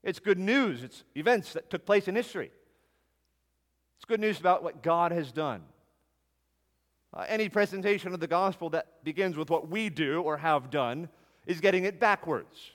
It's 0.03 0.21
good 0.21 0.39
news. 0.39 0.83
It's 0.83 1.05
events 1.15 1.55
that 1.55 1.71
took 1.71 1.87
place 1.87 2.07
in 2.07 2.15
history. 2.15 2.51
It's 4.05 4.09
good 4.11 4.21
news 4.21 4.39
about 4.39 4.63
what 4.63 4.83
God 4.83 5.13
has 5.13 5.33
done. 5.33 5.63
Uh, 7.15 7.25
any 7.27 7.49
presentation 7.49 8.13
of 8.13 8.21
the 8.21 8.27
gospel 8.27 8.69
that 8.69 9.03
begins 9.03 9.35
with 9.35 9.49
what 9.49 9.71
we 9.71 9.89
do 9.89 10.21
or 10.21 10.37
have 10.37 10.69
done 10.69 11.09
is 11.47 11.59
getting 11.59 11.85
it 11.85 11.99
backwards. 11.99 12.73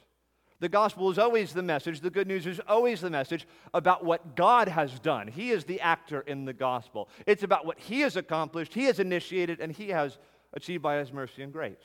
The 0.59 0.69
gospel 0.69 1.12
is 1.12 1.19
always 1.19 1.53
the 1.53 1.62
message, 1.62 2.00
the 2.00 2.09
good 2.09 2.27
news 2.27 2.48
is 2.48 2.59
always 2.67 3.01
the 3.01 3.12
message 3.12 3.48
about 3.75 4.03
what 4.03 4.36
God 4.36 4.69
has 4.69 4.98
done. 5.01 5.27
He 5.27 5.51
is 5.51 5.65
the 5.65 5.79
actor 5.81 6.21
in 6.21 6.45
the 6.45 6.53
gospel. 6.53 7.09
It's 7.27 7.43
about 7.43 7.63
what 7.63 7.77
He 7.77 8.00
has 8.00 8.15
accomplished, 8.15 8.74
He 8.74 8.86
has 8.86 9.00
initiated, 9.00 9.59
and 9.59 9.71
He 9.71 9.89
has 9.89 10.17
achieved 10.53 10.81
by 10.81 10.98
his 10.98 11.13
mercy 11.13 11.43
and 11.43 11.53
grace. 11.53 11.75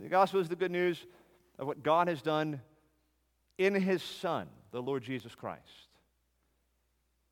The 0.00 0.08
gospel 0.08 0.38
is 0.38 0.48
the 0.48 0.54
good 0.54 0.70
news 0.70 1.04
of 1.58 1.66
what 1.66 1.82
God 1.82 2.06
has 2.06 2.22
done 2.22 2.60
in 3.58 3.74
his 3.74 4.00
Son, 4.00 4.46
the 4.70 4.80
Lord 4.80 5.02
Jesus 5.02 5.34
Christ. 5.34 5.87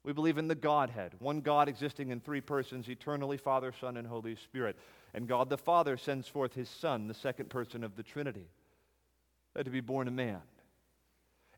We 0.07 0.13
believe 0.13 0.39
in 0.39 0.47
the 0.47 0.55
Godhead, 0.55 1.15
one 1.19 1.41
God 1.41 1.69
existing 1.69 2.11
in 2.11 2.21
three 2.21 2.41
persons, 2.41 2.89
eternally 2.89 3.37
Father, 3.37 3.75
Son, 3.81 3.97
and 3.97 4.07
Holy 4.07 4.37
Spirit. 4.37 4.77
And 5.13 5.27
God 5.27 5.51
the 5.51 5.59
Father 5.59 5.97
sends 5.97 6.29
forth 6.29 6.55
his 6.55 6.69
Son, 6.69 7.09
the 7.09 7.13
second 7.15 7.51
person 7.51 7.83
of 7.83 7.97
the 7.97 8.05
Trinity, 8.05 8.47
to 9.57 9.69
be 9.69 9.81
born 9.81 10.07
a 10.07 10.13
man. 10.13 10.43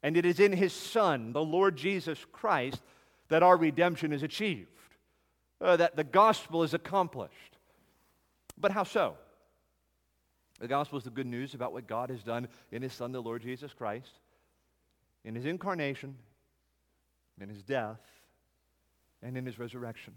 And 0.03 0.17
it 0.17 0.25
is 0.25 0.41
in 0.41 0.53
his 0.53 0.73
Son, 0.73 1.35
the 1.35 1.45
Lord 1.45 1.77
Jesus 1.77 2.25
Christ, 2.33 2.81
that 3.29 3.43
our 3.43 3.59
redemption 3.59 4.15
is 4.15 4.23
achieved, 4.23 4.71
uh, 5.61 5.77
that 5.77 5.97
the 5.97 6.05
gospel 6.05 6.63
is 6.63 6.73
accomplished. 6.73 7.59
But 8.57 8.71
how 8.71 8.85
so? 8.85 9.17
The 10.59 10.69
gospel 10.69 10.97
is 10.97 11.05
the 11.05 11.11
good 11.11 11.27
news 11.27 11.53
about 11.53 11.75
what 11.75 11.87
God 11.87 12.09
has 12.09 12.23
done 12.23 12.49
in 12.73 12.81
his 12.81 12.95
Son, 12.95 13.13
the 13.13 13.21
Lord 13.21 13.43
Jesus 13.43 13.75
Christ, 13.75 14.21
in 15.23 15.35
his 15.35 15.45
incarnation, 15.45 16.17
in 17.39 17.51
his 17.51 17.63
death, 17.63 18.01
and 19.23 19.37
in 19.37 19.47
his 19.47 19.59
resurrection. 19.59 20.15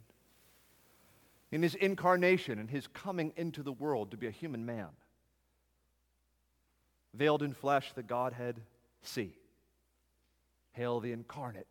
In 1.52 1.62
his 1.62 1.76
incarnation 1.76 2.60
and 2.60 2.70
his 2.70 2.88
coming 2.88 3.34
into 3.36 3.64
the 3.64 3.72
world 3.72 4.12
to 4.12 4.18
be 4.18 4.28
a 4.28 4.32
human 4.32 4.66
man. 4.66 4.88
Veiled 7.14 7.44
in 7.44 7.54
flesh, 7.54 7.92
the 7.94 8.04
Godhead 8.04 8.62
see. 9.02 9.36
Hail 10.74 11.00
the 11.00 11.12
incarnate 11.12 11.68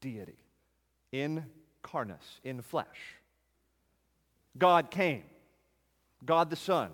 deity. 0.00 0.38
In 1.10 1.44
carnus, 1.82 2.40
in 2.42 2.60
flesh. 2.60 3.16
God 4.58 4.90
came, 4.90 5.24
God 6.24 6.50
the 6.50 6.56
Son, 6.56 6.90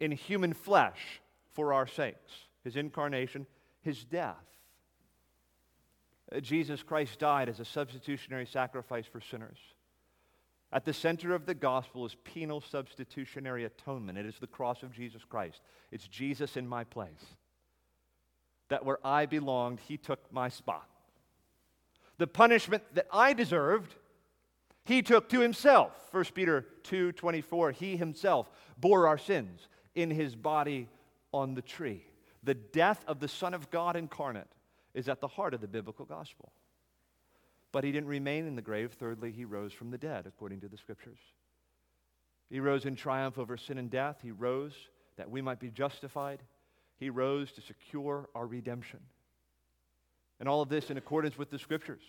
in 0.00 0.12
human 0.12 0.52
flesh 0.52 1.20
for 1.52 1.72
our 1.72 1.86
sakes. 1.86 2.32
His 2.62 2.76
incarnation, 2.76 3.46
his 3.82 4.04
death. 4.04 4.36
Jesus 6.42 6.82
Christ 6.82 7.18
died 7.18 7.48
as 7.48 7.60
a 7.60 7.64
substitutionary 7.64 8.46
sacrifice 8.46 9.06
for 9.06 9.20
sinners. 9.20 9.58
At 10.70 10.84
the 10.84 10.92
center 10.92 11.34
of 11.34 11.46
the 11.46 11.54
gospel 11.54 12.04
is 12.04 12.14
penal 12.24 12.60
substitutionary 12.60 13.64
atonement. 13.64 14.18
It 14.18 14.26
is 14.26 14.38
the 14.38 14.46
cross 14.46 14.82
of 14.82 14.92
Jesus 14.92 15.24
Christ. 15.24 15.62
It's 15.90 16.06
Jesus 16.06 16.56
in 16.56 16.68
my 16.68 16.84
place. 16.84 17.24
That 18.68 18.84
where 18.84 18.98
I 19.02 19.24
belonged, 19.24 19.80
he 19.80 19.96
took 19.96 20.30
my 20.30 20.50
spot. 20.50 20.86
The 22.18 22.26
punishment 22.26 22.82
that 22.94 23.06
I 23.10 23.32
deserved, 23.32 23.94
he 24.84 25.00
took 25.00 25.30
to 25.30 25.40
himself. 25.40 25.92
1 26.12 26.34
Peter 26.34 26.66
2:24, 26.82 27.72
he 27.72 27.96
himself 27.96 28.50
bore 28.76 29.06
our 29.06 29.18
sins 29.18 29.68
in 29.94 30.10
his 30.10 30.36
body 30.36 30.90
on 31.32 31.54
the 31.54 31.62
tree. 31.62 32.04
The 32.42 32.54
death 32.54 33.02
of 33.06 33.20
the 33.20 33.28
Son 33.28 33.54
of 33.54 33.70
God 33.70 33.96
incarnate 33.96 34.48
is 34.94 35.08
at 35.08 35.20
the 35.20 35.28
heart 35.28 35.54
of 35.54 35.60
the 35.60 35.68
biblical 35.68 36.04
gospel. 36.04 36.52
But 37.72 37.84
he 37.84 37.92
didn't 37.92 38.08
remain 38.08 38.46
in 38.46 38.56
the 38.56 38.62
grave. 38.62 38.92
Thirdly, 38.92 39.30
he 39.30 39.44
rose 39.44 39.72
from 39.72 39.90
the 39.90 39.98
dead, 39.98 40.26
according 40.26 40.60
to 40.60 40.68
the 40.68 40.78
scriptures. 40.78 41.18
He 42.48 42.60
rose 42.60 42.86
in 42.86 42.96
triumph 42.96 43.38
over 43.38 43.56
sin 43.56 43.78
and 43.78 43.90
death. 43.90 44.20
He 44.22 44.30
rose 44.30 44.72
that 45.16 45.30
we 45.30 45.42
might 45.42 45.60
be 45.60 45.70
justified. 45.70 46.42
He 46.96 47.10
rose 47.10 47.52
to 47.52 47.60
secure 47.60 48.28
our 48.34 48.46
redemption. 48.46 49.00
And 50.40 50.48
all 50.48 50.62
of 50.62 50.68
this 50.68 50.90
in 50.90 50.96
accordance 50.96 51.36
with 51.36 51.50
the 51.50 51.58
scriptures. 51.58 52.02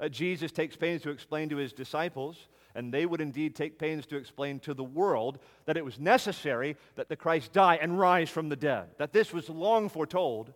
Uh, 0.00 0.08
Jesus 0.08 0.52
takes 0.52 0.76
pains 0.76 1.02
to 1.02 1.10
explain 1.10 1.48
to 1.48 1.56
his 1.56 1.72
disciples, 1.72 2.48
and 2.74 2.92
they 2.92 3.06
would 3.06 3.20
indeed 3.20 3.56
take 3.56 3.78
pains 3.78 4.06
to 4.06 4.16
explain 4.16 4.60
to 4.60 4.74
the 4.74 4.84
world 4.84 5.38
that 5.64 5.76
it 5.76 5.84
was 5.84 5.98
necessary 5.98 6.76
that 6.94 7.08
the 7.08 7.16
Christ 7.16 7.52
die 7.52 7.78
and 7.80 7.98
rise 7.98 8.30
from 8.30 8.48
the 8.48 8.56
dead, 8.56 8.90
that 8.98 9.12
this 9.12 9.32
was 9.32 9.48
long 9.48 9.88
foretold 9.88 10.52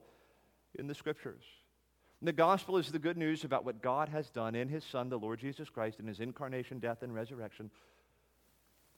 in 0.79 0.87
the 0.87 0.95
scriptures. 0.95 1.43
And 2.21 2.29
the 2.29 2.33
gospel 2.33 2.77
is 2.77 2.93
the 2.93 2.99
good 2.99 3.17
news 3.17 3.45
about 3.45 3.65
what 3.65 3.83
God 3.83 4.09
has 4.09 4.31
done 4.31 4.55
in 4.55 4.69
his 4.69 4.85
Son, 4.85 5.09
the 5.09 5.19
Lord 5.19 5.41
Jesus 5.41 5.69
Christ, 5.69 5.99
in 5.99 6.07
his 6.07 6.21
incarnation, 6.21 6.79
death, 6.79 7.03
and 7.03 7.15
resurrection 7.15 7.71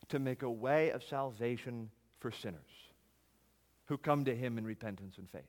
to 0.09 0.19
make 0.19 0.43
a 0.43 0.50
way 0.50 0.90
of 0.90 1.02
salvation 1.02 1.90
for 2.21 2.31
sinners 2.31 2.61
who 3.87 3.97
come 3.97 4.25
to 4.25 4.35
him 4.35 4.59
in 4.59 4.64
repentance 4.64 5.16
and 5.19 5.28
faith. 5.31 5.43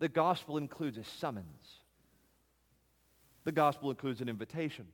The 0.00 0.08
gospel 0.08 0.56
includes 0.56 0.98
a 0.98 1.04
summons. 1.04 1.80
The 3.44 3.52
gospel 3.52 3.90
includes 3.90 4.20
an 4.20 4.28
invitation. 4.28 4.86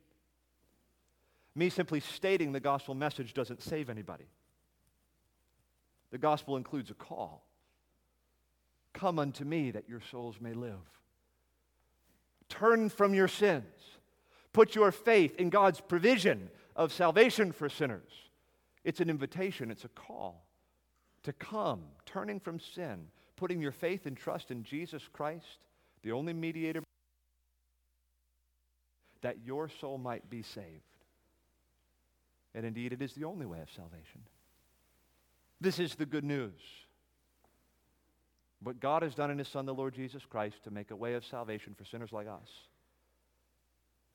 Me 1.55 1.69
simply 1.69 2.01
stating 2.01 2.53
the 2.53 2.61
gospel 2.61 2.95
message 2.95 3.35
doesn't 3.35 3.63
save 3.63 3.91
anybody. 3.91 4.29
The 6.11 6.19
gospel 6.19 6.57
includes 6.57 6.91
a 6.91 6.95
call. 6.95 7.47
Come 8.93 9.19
unto 9.19 9.45
me 9.45 9.71
that 9.71 9.89
your 9.89 10.01
souls 10.11 10.37
may 10.41 10.53
live. 10.53 10.81
Turn 12.49 12.89
from 12.89 13.15
your 13.15 13.29
sins. 13.29 13.65
Put 14.53 14.75
your 14.75 14.91
faith 14.91 15.37
in 15.37 15.51
God's 15.51 15.81
provision 15.81 16.51
of 16.75 16.93
salvation 16.93 17.53
for 17.53 17.69
sinners. 17.69 18.11
It's 18.85 19.01
an 19.01 19.11
invitation, 19.11 19.71
it's 19.71 19.85
a 19.85 19.89
call 19.89 20.45
to 21.23 21.33
come, 21.33 21.83
turning 22.07 22.41
from 22.41 22.59
sin, 22.59 23.07
putting 23.37 23.61
your 23.61 23.73
faith 23.73 24.07
and 24.07 24.17
trust 24.17 24.51
in 24.51 24.65
Jesus 24.65 25.03
Christ, 25.13 25.59
the 26.03 26.13
only 26.13 26.33
mediator, 26.33 26.83
that 29.21 29.37
your 29.45 29.69
soul 29.69 29.99
might 29.99 30.29
be 30.31 30.43
saved. 30.43 30.83
And 32.55 32.65
indeed, 32.65 32.93
it 32.93 33.03
is 33.03 33.13
the 33.13 33.25
only 33.25 33.47
way 33.47 33.61
of 33.61 33.71
salvation. 33.71 34.23
This 35.61 35.79
is 35.79 35.95
the 35.95 36.07
good 36.07 36.25
news 36.25 36.61
what 38.63 38.81
God 38.81 39.03
has 39.03 39.15
done 39.15 39.31
in 39.31 39.39
His 39.39 39.49
Son, 39.49 39.67
the 39.67 39.75
Lord 39.75 39.95
Jesus 39.95 40.25
Christ, 40.25 40.63
to 40.65 40.71
make 40.71 40.91
a 40.91 40.97
way 40.97 41.15
of 41.15 41.25
salvation 41.25 41.75
for 41.75 41.85
sinners 41.85 42.13
like 42.13 42.27
us. 42.27 42.49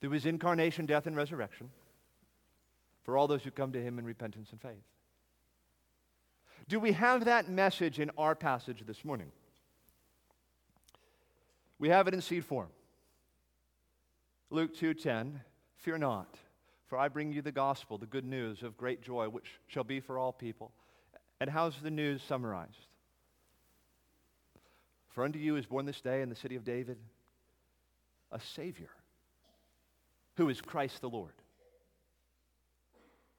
Through 0.01 0.11
His 0.11 0.25
incarnation, 0.25 0.85
death, 0.85 1.07
and 1.07 1.15
resurrection, 1.15 1.71
for 3.03 3.17
all 3.17 3.27
those 3.27 3.43
who 3.43 3.51
come 3.51 3.71
to 3.71 3.81
Him 3.81 3.97
in 3.97 4.05
repentance 4.05 4.49
and 4.51 4.61
faith. 4.61 4.83
Do 6.67 6.79
we 6.79 6.93
have 6.93 7.25
that 7.25 7.49
message 7.49 7.99
in 7.99 8.11
our 8.17 8.35
passage 8.35 8.83
this 8.85 9.05
morning? 9.05 9.31
We 11.77 11.89
have 11.89 12.07
it 12.07 12.13
in 12.13 12.21
seed 12.21 12.45
form. 12.45 12.69
Luke 14.49 14.73
2:10, 14.75 15.41
"Fear 15.77 15.99
not, 15.99 16.39
for 16.85 16.97
I 16.97 17.07
bring 17.07 17.31
you 17.31 17.41
the 17.41 17.51
gospel, 17.51 17.97
the 17.97 18.05
good 18.05 18.25
news 18.25 18.63
of 18.63 18.77
great 18.77 19.01
joy, 19.01 19.27
which 19.27 19.59
shall 19.67 19.83
be 19.83 19.99
for 19.99 20.17
all 20.17 20.31
people." 20.31 20.71
And 21.39 21.49
how's 21.49 21.81
the 21.81 21.91
news 21.91 22.23
summarized? 22.23 22.87
For 25.15 25.24
unto 25.24 25.39
you 25.39 25.55
is 25.55 25.65
born 25.65 25.86
this 25.86 26.01
day 26.01 26.22
in 26.22 26.27
the 26.27 26.36
city 26.36 26.57
of 26.57 26.65
David 26.65 26.98
a 28.34 28.39
Savior 28.39 28.89
who 30.36 30.50
is 30.50 30.60
Christ 30.60 31.00
the 31.00 31.10
Lord. 31.10 31.31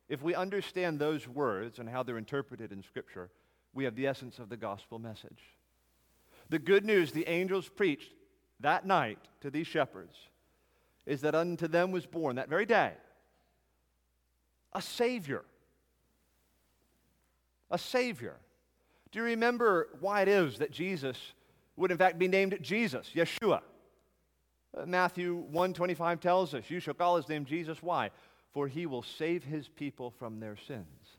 If 0.09 0.23
we 0.23 0.35
understand 0.35 0.99
those 0.99 1.29
words 1.29 1.79
and 1.79 1.87
how 1.87 2.03
they're 2.03 2.17
interpreted 2.17 2.73
in 2.73 2.83
Scripture, 2.83 3.29
we 3.75 3.85
have 3.85 3.95
the 3.95 4.07
essence 4.07 4.39
of 4.39 4.49
the 4.49 4.57
gospel 4.57 4.99
message. 4.99 5.43
The 6.49 6.59
good 6.59 6.87
news 6.87 7.13
the 7.13 7.29
angels 7.29 7.69
preached 7.69 8.15
that 8.61 8.87
night 8.87 9.19
to 9.43 9.51
these 9.51 9.67
shepherds 9.67 10.17
is 11.05 11.21
that 11.21 11.35
unto 11.35 11.69
them 11.69 11.91
was 11.91 12.07
born 12.07 12.37
that 12.37 12.49
very 12.49 12.65
day 12.65 12.93
a 14.73 14.81
Savior. 14.81 15.45
A 17.71 17.77
Savior. 17.77 18.37
Do 19.13 19.19
you 19.19 19.27
remember 19.27 19.89
why 20.01 20.23
it 20.23 20.29
is 20.29 20.59
that 20.59 20.71
Jesus 20.71 21.19
would 21.77 21.91
in 21.91 21.99
fact 21.99 22.19
be 22.19 22.29
named 22.29 22.59
Jesus, 22.61 23.11
Yeshua. 23.15 23.63
Uh, 24.77 24.87
Matthew 24.87 25.37
1:25 25.51 26.21
tells 26.21 26.55
us, 26.55 26.71
"You 26.71 26.81
shall 26.81 26.95
call 26.95 27.17
his 27.17 27.29
name 27.29 27.45
Jesus. 27.45 27.83
Why? 27.83 28.11
For 28.51 28.69
he 28.69 28.87
will 28.87 29.03
save 29.03 29.45
his 29.45 29.69
people 29.69 30.11
from 30.11 30.41
their 30.41 30.57
sins." 30.57 31.19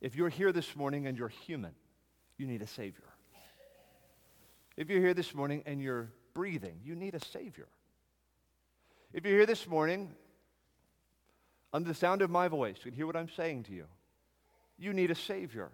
If 0.00 0.16
you're 0.16 0.30
here 0.30 0.52
this 0.52 0.74
morning 0.74 1.06
and 1.06 1.16
you're 1.16 1.28
human, 1.28 1.74
you 2.36 2.46
need 2.46 2.62
a 2.62 2.66
savior. 2.66 3.12
If 4.76 4.88
you're 4.88 5.00
here 5.00 5.14
this 5.14 5.34
morning 5.34 5.62
and 5.66 5.80
you're 5.80 6.10
breathing, 6.32 6.80
you 6.82 6.94
need 6.94 7.14
a 7.14 7.24
savior. 7.24 7.68
If 9.12 9.24
you're 9.24 9.36
here 9.36 9.46
this 9.46 9.66
morning 9.66 10.14
under 11.72 11.88
the 11.88 11.94
sound 11.94 12.22
of 12.22 12.30
my 12.30 12.48
voice, 12.48 12.76
you 12.78 12.90
can 12.90 12.94
hear 12.94 13.06
what 13.06 13.16
I'm 13.16 13.28
saying 13.28 13.64
to 13.64 13.72
you. 13.72 13.86
You 14.78 14.92
need 14.94 15.10
a 15.10 15.14
savior. 15.14 15.70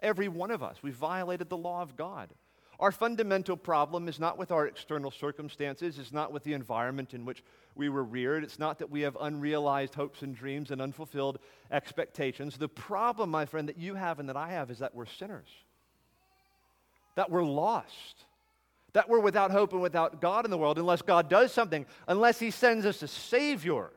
Every 0.00 0.28
one 0.28 0.50
of 0.50 0.62
us—we've 0.62 0.94
violated 0.94 1.48
the 1.48 1.56
law 1.56 1.82
of 1.82 1.96
God. 1.96 2.30
Our 2.80 2.92
fundamental 2.92 3.56
problem 3.56 4.06
is 4.06 4.20
not 4.20 4.38
with 4.38 4.52
our 4.52 4.66
external 4.66 5.10
circumstances, 5.10 5.98
it's 5.98 6.12
not 6.12 6.32
with 6.32 6.44
the 6.44 6.52
environment 6.52 7.12
in 7.12 7.24
which 7.24 7.42
we 7.74 7.88
were 7.88 8.04
reared, 8.04 8.44
it's 8.44 8.58
not 8.58 8.78
that 8.78 8.90
we 8.90 9.00
have 9.00 9.16
unrealized 9.20 9.94
hopes 9.94 10.22
and 10.22 10.34
dreams 10.34 10.70
and 10.70 10.80
unfulfilled 10.80 11.40
expectations. 11.72 12.56
The 12.56 12.68
problem, 12.68 13.30
my 13.30 13.46
friend, 13.46 13.68
that 13.68 13.78
you 13.78 13.94
have 13.94 14.20
and 14.20 14.28
that 14.28 14.36
I 14.36 14.50
have 14.50 14.70
is 14.70 14.78
that 14.78 14.94
we're 14.94 15.06
sinners, 15.06 15.48
that 17.16 17.30
we're 17.30 17.44
lost, 17.44 18.24
that 18.92 19.08
we're 19.08 19.20
without 19.20 19.50
hope 19.50 19.72
and 19.72 19.82
without 19.82 20.20
God 20.20 20.44
in 20.44 20.50
the 20.52 20.58
world 20.58 20.78
unless 20.78 21.02
God 21.02 21.28
does 21.28 21.52
something, 21.52 21.84
unless 22.06 22.38
He 22.38 22.52
sends 22.52 22.86
us 22.86 23.02
a 23.02 23.08
Savior. 23.08 23.90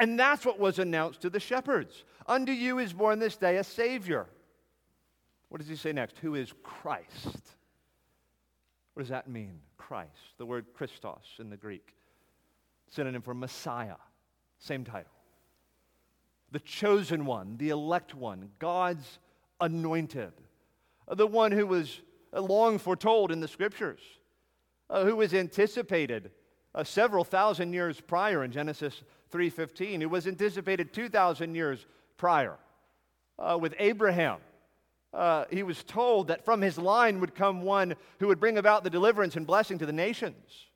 And 0.00 0.18
that's 0.18 0.44
what 0.44 0.58
was 0.58 0.80
announced 0.80 1.22
to 1.22 1.30
the 1.30 1.40
shepherds. 1.40 2.04
Unto 2.26 2.52
you 2.52 2.78
is 2.78 2.92
born 2.92 3.20
this 3.20 3.36
day 3.36 3.56
a 3.56 3.64
Savior. 3.64 4.26
What 5.48 5.60
does 5.60 5.68
he 5.68 5.76
say 5.76 5.92
next? 5.92 6.18
Who 6.18 6.34
is 6.34 6.52
Christ? 6.62 7.54
What 8.94 9.02
does 9.02 9.08
that 9.08 9.28
mean? 9.28 9.60
Christ. 9.76 10.36
The 10.36 10.46
word 10.46 10.66
Christos 10.74 11.24
in 11.38 11.50
the 11.50 11.56
Greek, 11.56 11.94
synonym 12.90 13.22
for 13.22 13.34
Messiah. 13.34 13.96
Same 14.58 14.84
title. 14.84 15.12
The 16.50 16.60
chosen 16.60 17.24
one, 17.24 17.56
the 17.58 17.70
elect 17.70 18.14
one, 18.14 18.50
God's 18.58 19.18
anointed, 19.60 20.32
the 21.10 21.26
one 21.26 21.52
who 21.52 21.66
was 21.66 22.00
long 22.32 22.78
foretold 22.78 23.32
in 23.32 23.40
the 23.40 23.48
scriptures, 23.48 24.00
uh, 24.90 25.04
who 25.04 25.16
was 25.16 25.34
anticipated 25.34 26.30
uh, 26.74 26.84
several 26.84 27.24
thousand 27.24 27.72
years 27.72 28.00
prior 28.00 28.44
in 28.44 28.52
Genesis 28.52 29.02
3:15, 29.32 30.00
who 30.02 30.08
was 30.08 30.26
anticipated 30.26 30.92
2,000 30.92 31.54
years 31.54 31.86
prior 32.16 32.56
uh, 33.38 33.58
with 33.60 33.74
Abraham. 33.78 34.38
Uh, 35.18 35.46
he 35.50 35.64
was 35.64 35.82
told 35.82 36.28
that 36.28 36.44
from 36.44 36.60
his 36.62 36.78
line 36.78 37.18
would 37.18 37.34
come 37.34 37.62
one 37.62 37.96
who 38.20 38.28
would 38.28 38.38
bring 38.38 38.56
about 38.56 38.84
the 38.84 38.90
deliverance 38.90 39.34
and 39.34 39.48
blessing 39.48 39.76
to 39.76 39.84
the 39.84 39.92
nations. 39.92 40.66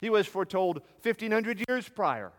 He 0.00 0.10
was 0.10 0.26
foretold 0.26 0.82
1,500 1.04 1.62
years 1.68 1.88
prior, 1.88 2.32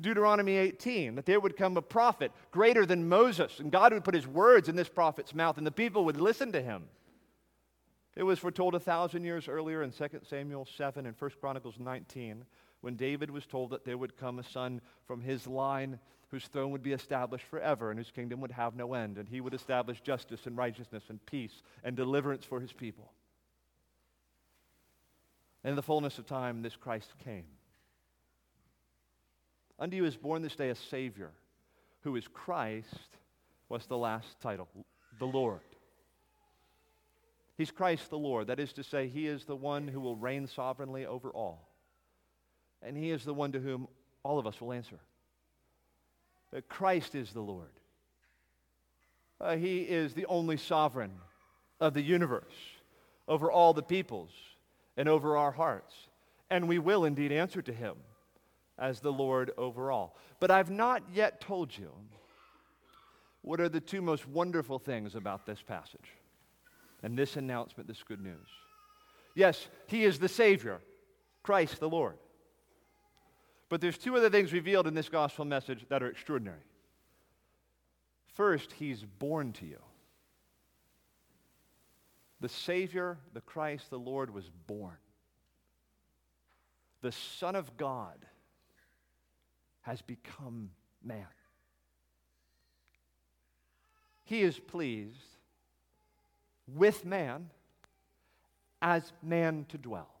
Deuteronomy 0.00 0.56
18, 0.56 1.14
that 1.14 1.26
there 1.26 1.38
would 1.38 1.56
come 1.56 1.76
a 1.76 1.82
prophet 1.82 2.32
greater 2.50 2.84
than 2.84 3.08
Moses, 3.08 3.60
and 3.60 3.70
God 3.70 3.92
would 3.92 4.02
put 4.02 4.16
his 4.16 4.26
words 4.26 4.68
in 4.68 4.74
this 4.74 4.88
prophet's 4.88 5.32
mouth, 5.32 5.58
and 5.58 5.66
the 5.66 5.70
people 5.70 6.04
would 6.06 6.20
listen 6.20 6.50
to 6.50 6.60
him. 6.60 6.86
It 8.16 8.24
was 8.24 8.40
foretold 8.40 8.74
a 8.74 8.80
thousand 8.80 9.22
years 9.22 9.46
earlier 9.46 9.84
in 9.84 9.92
2 9.92 10.08
Samuel 10.28 10.66
7 10.76 11.06
and 11.06 11.14
1 11.16 11.30
Chronicles 11.40 11.76
19 11.78 12.44
when 12.80 12.96
David 12.96 13.30
was 13.30 13.46
told 13.46 13.70
that 13.70 13.84
there 13.84 13.96
would 13.96 14.16
come 14.16 14.40
a 14.40 14.42
son 14.42 14.80
from 15.06 15.20
his 15.20 15.46
line 15.46 16.00
whose 16.32 16.46
throne 16.46 16.70
would 16.70 16.82
be 16.82 16.94
established 16.94 17.44
forever 17.44 17.90
and 17.90 18.00
whose 18.00 18.10
kingdom 18.10 18.40
would 18.40 18.50
have 18.50 18.74
no 18.74 18.94
end, 18.94 19.18
and 19.18 19.28
he 19.28 19.42
would 19.42 19.52
establish 19.52 20.00
justice 20.00 20.46
and 20.46 20.56
righteousness 20.56 21.04
and 21.10 21.24
peace 21.26 21.62
and 21.84 21.94
deliverance 21.94 22.42
for 22.44 22.58
his 22.58 22.72
people. 22.72 23.12
And 25.62 25.70
in 25.70 25.76
the 25.76 25.82
fullness 25.82 26.18
of 26.18 26.26
time, 26.26 26.62
this 26.62 26.74
Christ 26.74 27.12
came. 27.22 27.44
Unto 29.78 29.94
you 29.94 30.06
is 30.06 30.16
born 30.16 30.40
this 30.40 30.56
day 30.56 30.70
a 30.70 30.74
Savior, 30.74 31.30
who 32.00 32.16
is 32.16 32.26
Christ, 32.28 32.88
what's 33.68 33.86
the 33.86 33.98
last 33.98 34.40
title? 34.40 34.68
The 35.18 35.26
Lord. 35.26 35.60
He's 37.58 37.70
Christ 37.70 38.08
the 38.08 38.18
Lord. 38.18 38.46
That 38.46 38.58
is 38.58 38.72
to 38.72 38.82
say, 38.82 39.06
He 39.06 39.26
is 39.26 39.44
the 39.44 39.54
one 39.54 39.86
who 39.86 40.00
will 40.00 40.16
reign 40.16 40.46
sovereignly 40.46 41.04
over 41.04 41.28
all. 41.28 41.68
And 42.80 42.96
He 42.96 43.10
is 43.10 43.22
the 43.22 43.34
one 43.34 43.52
to 43.52 43.60
whom 43.60 43.86
all 44.22 44.38
of 44.38 44.46
us 44.46 44.60
will 44.62 44.72
answer. 44.72 44.98
Uh, 46.54 46.60
Christ 46.68 47.14
is 47.14 47.32
the 47.32 47.40
Lord. 47.40 47.70
Uh, 49.40 49.56
he 49.56 49.80
is 49.80 50.14
the 50.14 50.26
only 50.26 50.56
sovereign 50.56 51.12
of 51.80 51.94
the 51.94 52.02
universe 52.02 52.54
over 53.26 53.50
all 53.50 53.72
the 53.72 53.82
peoples 53.82 54.30
and 54.96 55.08
over 55.08 55.36
our 55.36 55.52
hearts. 55.52 55.94
And 56.50 56.68
we 56.68 56.78
will 56.78 57.04
indeed 57.04 57.32
answer 57.32 57.62
to 57.62 57.72
Him 57.72 57.96
as 58.78 59.00
the 59.00 59.12
Lord 59.12 59.50
over 59.56 59.90
all. 59.90 60.16
But 60.38 60.50
I've 60.50 60.70
not 60.70 61.02
yet 61.12 61.40
told 61.40 61.76
you 61.76 61.90
what 63.42 63.60
are 63.60 63.68
the 63.68 63.80
two 63.80 64.02
most 64.02 64.28
wonderful 64.28 64.78
things 64.78 65.14
about 65.14 65.46
this 65.46 65.62
passage 65.62 66.16
and 67.02 67.18
this 67.18 67.36
announcement, 67.36 67.88
this 67.88 68.02
good 68.02 68.22
news. 68.22 68.48
Yes, 69.34 69.66
he 69.86 70.04
is 70.04 70.18
the 70.18 70.28
Savior, 70.28 70.80
Christ 71.42 71.80
the 71.80 71.88
Lord. 71.88 72.16
But 73.72 73.80
there's 73.80 73.96
two 73.96 74.14
other 74.18 74.28
things 74.28 74.52
revealed 74.52 74.86
in 74.86 74.92
this 74.92 75.08
gospel 75.08 75.46
message 75.46 75.86
that 75.88 76.02
are 76.02 76.08
extraordinary. 76.08 76.60
First, 78.34 78.70
he's 78.72 79.02
born 79.02 79.54
to 79.54 79.64
you. 79.64 79.78
The 82.42 82.50
Savior, 82.50 83.16
the 83.32 83.40
Christ, 83.40 83.88
the 83.88 83.98
Lord 83.98 84.28
was 84.28 84.44
born. 84.66 84.98
The 87.00 87.12
Son 87.12 87.56
of 87.56 87.74
God 87.78 88.18
has 89.80 90.02
become 90.02 90.68
man. 91.02 91.24
He 94.24 94.42
is 94.42 94.58
pleased 94.58 95.16
with 96.68 97.06
man 97.06 97.48
as 98.82 99.14
man 99.22 99.64
to 99.70 99.78
dwell. 99.78 100.11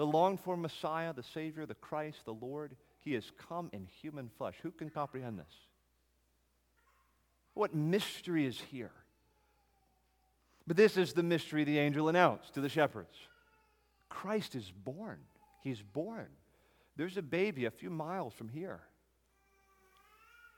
The 0.00 0.06
longed 0.06 0.40
for 0.40 0.56
Messiah, 0.56 1.12
the 1.12 1.22
Savior, 1.22 1.66
the 1.66 1.74
Christ, 1.74 2.24
the 2.24 2.32
Lord, 2.32 2.74
he 3.00 3.12
has 3.12 3.30
come 3.50 3.68
in 3.74 3.84
human 4.00 4.30
flesh. 4.38 4.54
Who 4.62 4.70
can 4.70 4.88
comprehend 4.88 5.38
this? 5.38 5.52
What 7.52 7.74
mystery 7.74 8.46
is 8.46 8.58
here? 8.58 8.92
But 10.66 10.78
this 10.78 10.96
is 10.96 11.12
the 11.12 11.22
mystery 11.22 11.64
the 11.64 11.78
angel 11.78 12.08
announced 12.08 12.54
to 12.54 12.62
the 12.62 12.68
shepherds 12.70 13.14
Christ 14.08 14.54
is 14.54 14.72
born. 14.72 15.18
He's 15.62 15.82
born. 15.82 16.28
There's 16.96 17.18
a 17.18 17.22
baby 17.22 17.66
a 17.66 17.70
few 17.70 17.90
miles 17.90 18.32
from 18.32 18.48
here 18.48 18.80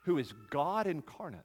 who 0.05 0.18
is 0.18 0.33
God 0.50 0.87
incarnate 0.87 1.42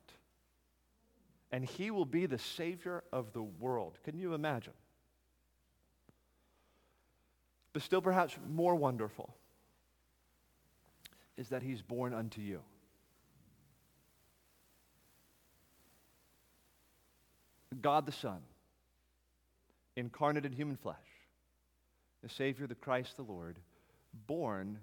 and 1.52 1.66
he 1.66 1.90
will 1.90 2.06
be 2.06 2.28
the 2.28 2.38
Savior 2.38 3.04
of 3.12 3.34
the 3.34 3.42
world. 3.42 3.98
Can 4.04 4.20
you 4.20 4.36
imagine? 4.36 4.74
But 7.78 7.84
still, 7.84 8.02
perhaps 8.02 8.36
more 8.50 8.74
wonderful 8.74 9.36
is 11.38 11.50
that 11.50 11.62
he's 11.62 11.80
born 11.80 12.12
unto 12.12 12.42
you. 12.42 12.62
God 17.80 18.08
the 18.08 18.12
Son, 18.12 18.40
incarnate 19.96 20.44
in 20.44 20.54
human 20.54 20.76
flesh, 20.76 20.96
the 22.24 22.30
Savior, 22.30 22.66
the 22.66 22.74
Christ, 22.74 23.16
the 23.16 23.22
Lord, 23.22 23.58
born 24.26 24.80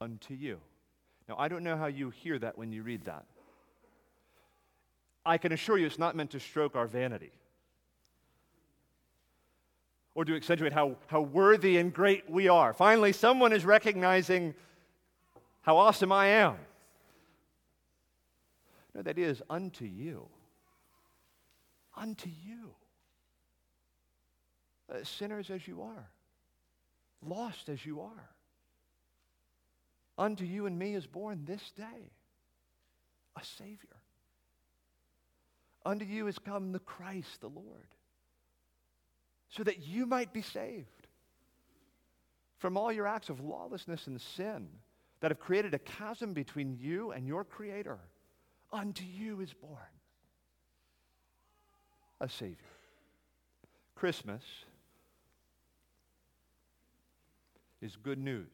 unto 0.00 0.34
you. 0.34 0.58
Now, 1.28 1.36
I 1.38 1.46
don't 1.46 1.62
know 1.62 1.76
how 1.76 1.86
you 1.86 2.10
hear 2.10 2.40
that 2.40 2.58
when 2.58 2.72
you 2.72 2.82
read 2.82 3.04
that. 3.04 3.24
I 5.24 5.38
can 5.38 5.52
assure 5.52 5.78
you 5.78 5.86
it's 5.86 5.96
not 5.96 6.16
meant 6.16 6.32
to 6.32 6.40
stroke 6.40 6.74
our 6.74 6.88
vanity 6.88 7.30
or 10.16 10.24
to 10.24 10.34
accentuate 10.34 10.72
how, 10.72 10.96
how 11.08 11.20
worthy 11.20 11.76
and 11.76 11.92
great 11.92 12.28
we 12.28 12.48
are. 12.48 12.72
Finally, 12.72 13.12
someone 13.12 13.52
is 13.52 13.66
recognizing 13.66 14.54
how 15.60 15.76
awesome 15.76 16.10
I 16.10 16.28
am. 16.28 16.56
No, 18.94 19.02
that 19.02 19.18
is 19.18 19.42
unto 19.50 19.84
you. 19.84 20.26
Unto 21.94 22.30
you. 22.30 22.70
Uh, 24.90 25.04
sinners 25.04 25.50
as 25.50 25.68
you 25.68 25.82
are, 25.82 26.08
lost 27.20 27.68
as 27.68 27.84
you 27.84 28.00
are. 28.00 28.30
Unto 30.16 30.46
you 30.46 30.64
and 30.64 30.78
me 30.78 30.94
is 30.94 31.06
born 31.06 31.42
this 31.44 31.72
day 31.76 32.10
a 33.36 33.44
Savior. 33.44 33.96
Unto 35.84 36.06
you 36.06 36.24
has 36.24 36.38
come 36.38 36.72
the 36.72 36.78
Christ, 36.78 37.42
the 37.42 37.48
Lord, 37.48 37.95
so 39.48 39.62
that 39.62 39.86
you 39.86 40.06
might 40.06 40.32
be 40.32 40.42
saved 40.42 40.86
from 42.58 42.76
all 42.76 42.92
your 42.92 43.06
acts 43.06 43.28
of 43.28 43.40
lawlessness 43.40 44.06
and 44.06 44.20
sin 44.20 44.68
that 45.20 45.30
have 45.30 45.40
created 45.40 45.74
a 45.74 45.78
chasm 45.78 46.32
between 46.32 46.76
you 46.80 47.12
and 47.12 47.26
your 47.26 47.44
Creator. 47.44 47.98
Unto 48.72 49.04
you 49.04 49.40
is 49.40 49.52
born 49.52 49.78
a 52.20 52.28
Savior. 52.28 52.56
Christmas 53.94 54.42
is 57.80 57.96
good 57.96 58.18
news. 58.18 58.46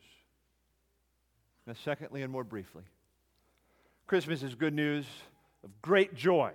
Now, 1.67 1.75
secondly, 1.85 2.23
and 2.23 2.33
more 2.33 2.45
briefly, 2.45 2.83
Christmas 4.07 4.43
is 4.43 4.55
good 4.55 4.75
news 4.75 5.07
of 5.65 5.71
great 5.81 6.15
joy. 6.15 6.53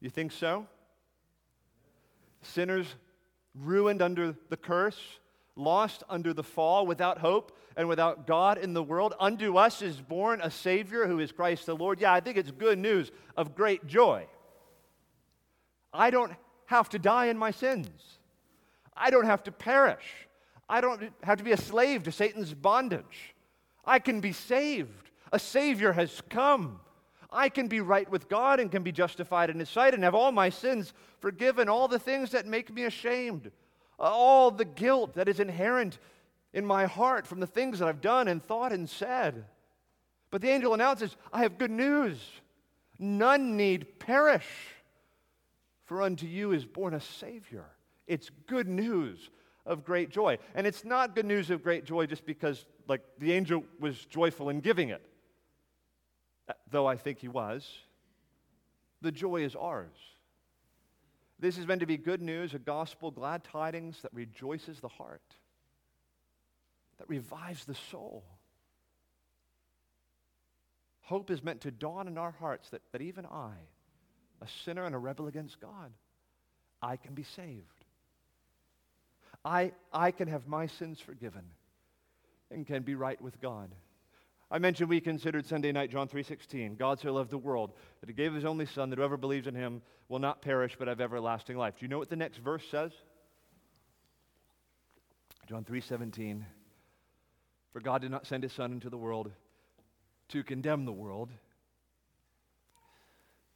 You 0.00 0.10
think 0.10 0.32
so? 0.32 0.66
Sinners 2.42 2.86
ruined 3.54 4.02
under 4.02 4.34
the 4.48 4.56
curse, 4.56 4.98
lost 5.56 6.02
under 6.08 6.32
the 6.32 6.42
fall, 6.42 6.86
without 6.86 7.18
hope 7.18 7.56
and 7.76 7.88
without 7.88 8.26
God 8.26 8.58
in 8.58 8.74
the 8.74 8.82
world. 8.82 9.14
Unto 9.18 9.56
us 9.56 9.82
is 9.82 10.00
born 10.00 10.40
a 10.42 10.50
Savior 10.50 11.06
who 11.06 11.18
is 11.18 11.32
Christ 11.32 11.66
the 11.66 11.76
Lord. 11.76 12.00
Yeah, 12.00 12.12
I 12.12 12.20
think 12.20 12.36
it's 12.36 12.50
good 12.50 12.78
news 12.78 13.10
of 13.36 13.54
great 13.54 13.86
joy. 13.86 14.26
I 15.92 16.10
don't 16.10 16.32
have 16.66 16.88
to 16.90 16.98
die 16.98 17.26
in 17.26 17.36
my 17.36 17.50
sins, 17.50 18.18
I 18.96 19.10
don't 19.10 19.26
have 19.26 19.42
to 19.44 19.52
perish. 19.52 20.04
I 20.68 20.80
don't 20.80 21.12
have 21.22 21.36
to 21.36 21.44
be 21.44 21.52
a 21.52 21.56
slave 21.58 22.04
to 22.04 22.12
Satan's 22.12 22.54
bondage. 22.54 23.34
I 23.84 23.98
can 23.98 24.20
be 24.20 24.32
saved. 24.32 25.10
A 25.30 25.38
Savior 25.38 25.92
has 25.92 26.22
come. 26.30 26.80
I 27.32 27.48
can 27.48 27.66
be 27.66 27.80
right 27.80 28.08
with 28.10 28.28
God 28.28 28.60
and 28.60 28.70
can 28.70 28.82
be 28.82 28.92
justified 28.92 29.50
in 29.50 29.58
His 29.58 29.68
sight 29.68 29.94
and 29.94 30.04
have 30.04 30.14
all 30.14 30.32
my 30.32 30.50
sins 30.50 30.92
forgiven, 31.20 31.68
all 31.68 31.88
the 31.88 31.98
things 31.98 32.30
that 32.30 32.46
make 32.46 32.72
me 32.72 32.84
ashamed, 32.84 33.50
uh, 33.98 34.02
all 34.02 34.50
the 34.50 34.64
guilt 34.64 35.14
that 35.14 35.28
is 35.28 35.40
inherent 35.40 35.98
in 36.52 36.66
my 36.66 36.86
heart 36.86 37.26
from 37.26 37.40
the 37.40 37.46
things 37.46 37.78
that 37.78 37.88
I've 37.88 38.00
done 38.00 38.28
and 38.28 38.42
thought 38.42 38.72
and 38.72 38.88
said. 38.88 39.44
But 40.30 40.42
the 40.42 40.50
angel 40.50 40.74
announces, 40.74 41.16
I 41.32 41.40
have 41.42 41.58
good 41.58 41.70
news. 41.70 42.18
None 42.98 43.56
need 43.56 43.98
perish, 43.98 44.46
for 45.84 46.02
unto 46.02 46.26
you 46.26 46.52
is 46.52 46.64
born 46.64 46.94
a 46.94 47.00
Savior. 47.00 47.64
It's 48.06 48.30
good 48.46 48.68
news 48.68 49.30
of 49.66 49.84
great 49.84 50.10
joy. 50.10 50.38
And 50.54 50.66
it's 50.66 50.84
not 50.84 51.14
good 51.14 51.26
news 51.26 51.50
of 51.50 51.62
great 51.62 51.84
joy 51.84 52.06
just 52.06 52.26
because, 52.26 52.66
like, 52.88 53.02
the 53.18 53.32
angel 53.32 53.64
was 53.78 54.04
joyful 54.06 54.48
in 54.48 54.60
giving 54.60 54.90
it, 54.90 55.02
though 56.70 56.86
I 56.86 56.96
think 56.96 57.18
he 57.18 57.28
was. 57.28 57.68
The 59.00 59.12
joy 59.12 59.44
is 59.44 59.56
ours. 59.56 59.96
This 61.38 61.58
is 61.58 61.66
meant 61.66 61.80
to 61.80 61.86
be 61.86 61.96
good 61.96 62.22
news, 62.22 62.54
a 62.54 62.58
gospel, 62.58 63.10
glad 63.10 63.42
tidings 63.42 64.00
that 64.02 64.14
rejoices 64.14 64.78
the 64.78 64.88
heart, 64.88 65.22
that 66.98 67.08
revives 67.08 67.64
the 67.64 67.74
soul. 67.90 68.24
Hope 71.02 71.32
is 71.32 71.42
meant 71.42 71.62
to 71.62 71.72
dawn 71.72 72.06
in 72.06 72.16
our 72.16 72.30
hearts 72.30 72.70
that, 72.70 72.80
that 72.92 73.02
even 73.02 73.26
I, 73.26 73.54
a 74.40 74.46
sinner 74.64 74.84
and 74.84 74.94
a 74.94 74.98
rebel 74.98 75.26
against 75.26 75.60
God, 75.60 75.90
I 76.80 76.96
can 76.96 77.14
be 77.14 77.24
saved. 77.24 77.84
I, 79.44 79.72
I 79.92 80.12
can 80.12 80.28
have 80.28 80.46
my 80.46 80.66
sins 80.66 81.00
forgiven 81.00 81.42
and 82.52 82.66
can 82.66 82.82
be 82.82 82.94
right 82.94 83.20
with 83.20 83.40
God. 83.40 83.74
I 84.52 84.58
mentioned 84.58 84.90
we 84.90 85.00
considered 85.00 85.46
Sunday 85.46 85.72
night 85.72 85.90
John 85.90 86.08
3:16. 86.08 86.76
God 86.76 87.00
so 87.00 87.10
loved 87.10 87.30
the 87.30 87.38
world 87.38 87.72
that 88.00 88.10
he 88.10 88.14
gave 88.14 88.34
his 88.34 88.44
only 88.44 88.66
son 88.66 88.90
that 88.90 88.98
whoever 88.98 89.16
believes 89.16 89.46
in 89.46 89.54
him 89.54 89.80
will 90.10 90.18
not 90.18 90.42
perish 90.42 90.76
but 90.78 90.88
have 90.88 91.00
everlasting 91.00 91.56
life. 91.56 91.78
Do 91.78 91.86
you 91.86 91.88
know 91.88 91.98
what 91.98 92.10
the 92.10 92.16
next 92.16 92.36
verse 92.36 92.62
says? 92.68 92.92
John 95.46 95.64
3:17. 95.64 96.44
For 97.72 97.80
God 97.80 98.02
did 98.02 98.10
not 98.10 98.26
send 98.26 98.42
his 98.42 98.52
son 98.52 98.72
into 98.72 98.90
the 98.90 98.98
world 98.98 99.32
to 100.28 100.44
condemn 100.44 100.84
the 100.84 100.92
world, 100.92 101.32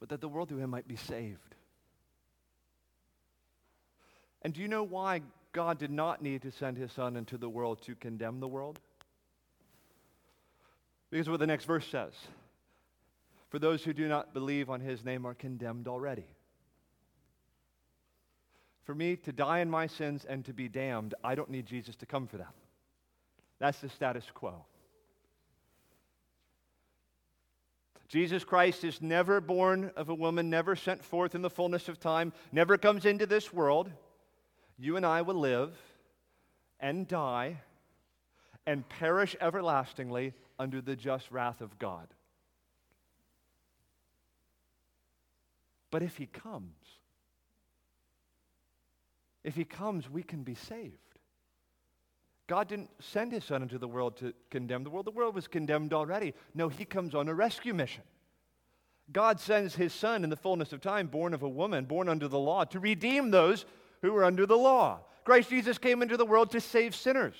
but 0.00 0.08
that 0.08 0.22
the 0.22 0.28
world 0.30 0.48
through 0.48 0.60
him 0.60 0.70
might 0.70 0.88
be 0.88 0.96
saved. 0.96 1.56
And 4.40 4.54
do 4.54 4.62
you 4.62 4.68
know 4.68 4.82
why 4.82 5.20
God 5.52 5.76
did 5.76 5.90
not 5.90 6.22
need 6.22 6.40
to 6.42 6.50
send 6.50 6.78
his 6.78 6.90
son 6.90 7.16
into 7.16 7.36
the 7.36 7.50
world 7.50 7.82
to 7.82 7.94
condemn 7.94 8.40
the 8.40 8.48
world? 8.48 8.80
Because 11.10 11.28
what 11.28 11.40
the 11.40 11.46
next 11.46 11.64
verse 11.64 11.86
says 11.86 12.12
For 13.48 13.58
those 13.58 13.84
who 13.84 13.92
do 13.92 14.08
not 14.08 14.34
believe 14.34 14.70
on 14.70 14.80
his 14.80 15.04
name 15.04 15.26
are 15.26 15.34
condemned 15.34 15.88
already. 15.88 16.26
For 18.84 18.94
me 18.94 19.16
to 19.16 19.32
die 19.32 19.60
in 19.60 19.70
my 19.70 19.88
sins 19.88 20.24
and 20.28 20.44
to 20.44 20.52
be 20.52 20.68
damned, 20.68 21.14
I 21.24 21.34
don't 21.34 21.50
need 21.50 21.66
Jesus 21.66 21.96
to 21.96 22.06
come 22.06 22.28
for 22.28 22.36
that. 22.36 22.54
That's 23.58 23.80
the 23.80 23.88
status 23.88 24.24
quo. 24.32 24.64
Jesus 28.08 28.44
Christ 28.44 28.84
is 28.84 29.02
never 29.02 29.40
born 29.40 29.90
of 29.96 30.08
a 30.08 30.14
woman, 30.14 30.48
never 30.48 30.76
sent 30.76 31.04
forth 31.04 31.34
in 31.34 31.42
the 31.42 31.50
fullness 31.50 31.88
of 31.88 31.98
time, 31.98 32.32
never 32.52 32.78
comes 32.78 33.04
into 33.04 33.26
this 33.26 33.52
world. 33.52 33.90
You 34.78 34.96
and 34.96 35.04
I 35.04 35.22
will 35.22 35.34
live 35.34 35.76
and 36.78 37.08
die 37.08 37.58
and 38.66 38.88
perish 38.88 39.34
everlastingly 39.40 40.34
under 40.58 40.80
the 40.80 40.96
just 40.96 41.30
wrath 41.30 41.60
of 41.60 41.78
God. 41.78 42.08
But 45.90 46.02
if 46.02 46.16
he 46.16 46.26
comes, 46.26 46.74
if 49.44 49.54
he 49.54 49.64
comes, 49.64 50.10
we 50.10 50.22
can 50.22 50.42
be 50.42 50.54
saved. 50.54 50.98
God 52.48 52.68
didn't 52.68 52.90
send 53.00 53.32
his 53.32 53.44
son 53.44 53.62
into 53.62 53.78
the 53.78 53.88
world 53.88 54.16
to 54.18 54.32
condemn 54.50 54.84
the 54.84 54.90
world. 54.90 55.06
The 55.06 55.12
world 55.12 55.34
was 55.34 55.48
condemned 55.48 55.92
already. 55.92 56.34
No, 56.54 56.68
he 56.68 56.84
comes 56.84 57.14
on 57.14 57.28
a 57.28 57.34
rescue 57.34 57.74
mission. 57.74 58.02
God 59.12 59.40
sends 59.40 59.74
his 59.74 59.92
son 59.92 60.24
in 60.24 60.30
the 60.30 60.36
fullness 60.36 60.72
of 60.72 60.80
time, 60.80 61.06
born 61.06 61.34
of 61.34 61.42
a 61.42 61.48
woman, 61.48 61.84
born 61.84 62.08
under 62.08 62.28
the 62.28 62.38
law, 62.38 62.64
to 62.64 62.80
redeem 62.80 63.30
those 63.30 63.64
who 64.02 64.12
were 64.12 64.24
under 64.24 64.46
the 64.46 64.56
law. 64.56 65.00
Christ 65.24 65.50
Jesus 65.50 65.78
came 65.78 66.02
into 66.02 66.16
the 66.16 66.26
world 66.26 66.50
to 66.52 66.60
save 66.60 66.94
sinners. 66.94 67.36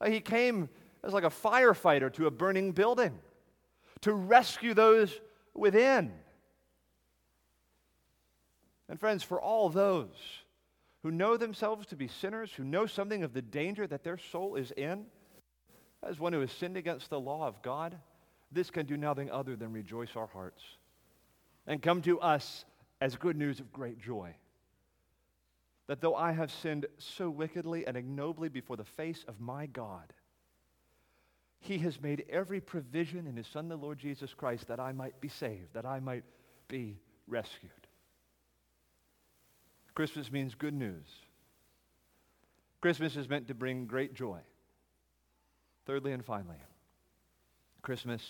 Uh, 0.00 0.10
he 0.10 0.20
came 0.20 0.68
as 1.04 1.12
like 1.12 1.24
a 1.24 1.30
firefighter 1.30 2.12
to 2.14 2.26
a 2.26 2.30
burning 2.30 2.72
building 2.72 3.18
to 4.02 4.12
rescue 4.12 4.74
those 4.74 5.20
within. 5.54 6.12
And 8.88 9.00
friends, 9.00 9.22
for 9.22 9.40
all 9.40 9.68
those 9.68 10.16
who 11.02 11.10
know 11.10 11.36
themselves 11.36 11.86
to 11.86 11.96
be 11.96 12.08
sinners, 12.08 12.52
who 12.52 12.64
know 12.64 12.86
something 12.86 13.22
of 13.22 13.32
the 13.32 13.42
danger 13.42 13.86
that 13.86 14.04
their 14.04 14.18
soul 14.18 14.56
is 14.56 14.70
in, 14.72 15.06
as 16.02 16.20
one 16.20 16.32
who 16.32 16.40
has 16.40 16.52
sinned 16.52 16.76
against 16.76 17.10
the 17.10 17.18
law 17.18 17.46
of 17.46 17.62
God, 17.62 17.96
this 18.50 18.70
can 18.70 18.86
do 18.86 18.96
nothing 18.96 19.30
other 19.30 19.56
than 19.56 19.72
rejoice 19.72 20.14
our 20.14 20.26
hearts 20.26 20.62
and 21.66 21.80
come 21.80 22.02
to 22.02 22.20
us 22.20 22.64
as 23.00 23.16
good 23.16 23.36
news 23.36 23.60
of 23.60 23.72
great 23.72 23.98
joy. 23.98 24.34
That 25.86 26.00
though 26.00 26.14
I 26.14 26.32
have 26.32 26.50
sinned 26.50 26.86
so 26.98 27.30
wickedly 27.30 27.86
and 27.86 27.96
ignobly 27.96 28.48
before 28.48 28.76
the 28.76 28.84
face 28.84 29.24
of 29.26 29.40
my 29.40 29.66
God, 29.66 30.12
he 31.72 31.78
has 31.78 32.00
made 32.02 32.24
every 32.28 32.60
provision 32.60 33.26
in 33.26 33.34
His 33.34 33.46
Son, 33.46 33.68
the 33.68 33.76
Lord 33.76 33.98
Jesus 33.98 34.34
Christ, 34.34 34.68
that 34.68 34.78
I 34.78 34.92
might 34.92 35.20
be 35.20 35.28
saved, 35.28 35.72
that 35.72 35.86
I 35.86 36.00
might 36.00 36.24
be 36.68 36.98
rescued. 37.26 37.70
Christmas 39.94 40.30
means 40.30 40.54
good 40.54 40.74
news. 40.74 41.06
Christmas 42.82 43.16
is 43.16 43.28
meant 43.28 43.48
to 43.48 43.54
bring 43.54 43.86
great 43.86 44.12
joy. 44.14 44.40
Thirdly 45.86 46.12
and 46.12 46.22
finally, 46.24 46.56
Christmas 47.80 48.22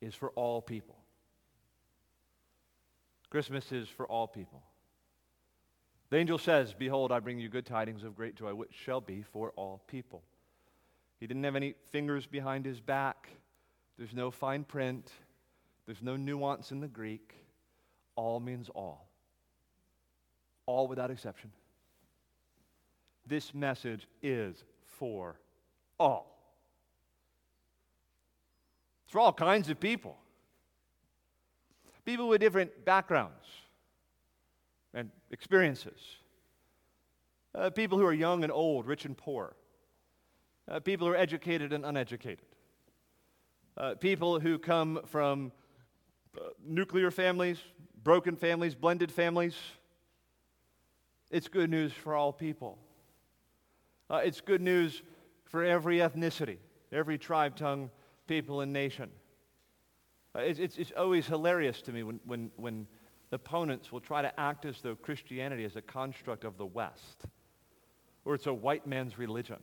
is 0.00 0.14
for 0.14 0.30
all 0.30 0.62
people. 0.62 0.96
Christmas 3.30 3.72
is 3.72 3.88
for 3.88 4.06
all 4.06 4.28
people. 4.28 4.62
The 6.10 6.18
angel 6.18 6.38
says, 6.38 6.74
Behold, 6.76 7.10
I 7.10 7.18
bring 7.18 7.40
you 7.40 7.48
good 7.48 7.66
tidings 7.66 8.04
of 8.04 8.16
great 8.16 8.36
joy, 8.36 8.54
which 8.54 8.72
shall 8.72 9.00
be 9.00 9.22
for 9.22 9.50
all 9.56 9.82
people. 9.86 10.22
He 11.20 11.26
didn't 11.26 11.44
have 11.44 11.54
any 11.54 11.74
fingers 11.90 12.26
behind 12.26 12.64
his 12.64 12.80
back. 12.80 13.28
There's 13.98 14.14
no 14.14 14.30
fine 14.30 14.64
print. 14.64 15.12
There's 15.84 16.02
no 16.02 16.16
nuance 16.16 16.72
in 16.72 16.80
the 16.80 16.88
Greek. 16.88 17.34
All 18.16 18.40
means 18.40 18.70
all. 18.70 19.06
All 20.64 20.88
without 20.88 21.10
exception. 21.10 21.52
This 23.26 23.52
message 23.52 24.08
is 24.22 24.64
for 24.82 25.36
all. 25.98 26.38
It's 29.04 29.12
for 29.12 29.20
all 29.20 29.32
kinds 29.32 29.68
of 29.68 29.78
people. 29.78 30.16
People 32.06 32.28
with 32.28 32.40
different 32.40 32.84
backgrounds 32.86 33.46
and 34.94 35.10
experiences. 35.30 36.00
Uh, 37.54 37.68
people 37.68 37.98
who 37.98 38.06
are 38.06 38.12
young 38.12 38.42
and 38.42 38.50
old, 38.50 38.86
rich 38.86 39.04
and 39.04 39.16
poor 39.16 39.54
uh, 40.70 40.80
people 40.80 41.06
who 41.06 41.12
are 41.12 41.16
educated 41.16 41.72
and 41.72 41.84
uneducated, 41.84 42.44
uh, 43.76 43.94
people 43.94 44.38
who 44.38 44.58
come 44.58 45.00
from 45.06 45.52
uh, 46.36 46.42
nuclear 46.64 47.10
families, 47.10 47.58
broken 48.02 48.36
families, 48.36 48.74
blended 48.74 49.10
families. 49.10 49.56
It's 51.30 51.48
good 51.48 51.70
news 51.70 51.92
for 51.92 52.14
all 52.14 52.32
people. 52.32 52.78
Uh, 54.08 54.20
it's 54.24 54.40
good 54.40 54.60
news 54.60 55.02
for 55.44 55.64
every 55.64 55.98
ethnicity, 55.98 56.58
every 56.92 57.18
tribe, 57.18 57.56
tongue, 57.56 57.90
people, 58.26 58.60
and 58.60 58.72
nation. 58.72 59.10
Uh, 60.34 60.40
it's, 60.40 60.58
it's, 60.58 60.78
it's 60.78 60.92
always 60.96 61.26
hilarious 61.26 61.82
to 61.82 61.92
me 61.92 62.02
when, 62.02 62.20
when, 62.24 62.50
when 62.56 62.86
opponents 63.32 63.90
will 63.90 64.00
try 64.00 64.22
to 64.22 64.40
act 64.40 64.64
as 64.64 64.80
though 64.80 64.94
Christianity 64.94 65.64
is 65.64 65.76
a 65.76 65.82
construct 65.82 66.44
of 66.44 66.56
the 66.56 66.66
West 66.66 67.26
or 68.24 68.34
it's 68.34 68.46
a 68.46 68.54
white 68.54 68.86
man's 68.86 69.18
religion. 69.18 69.58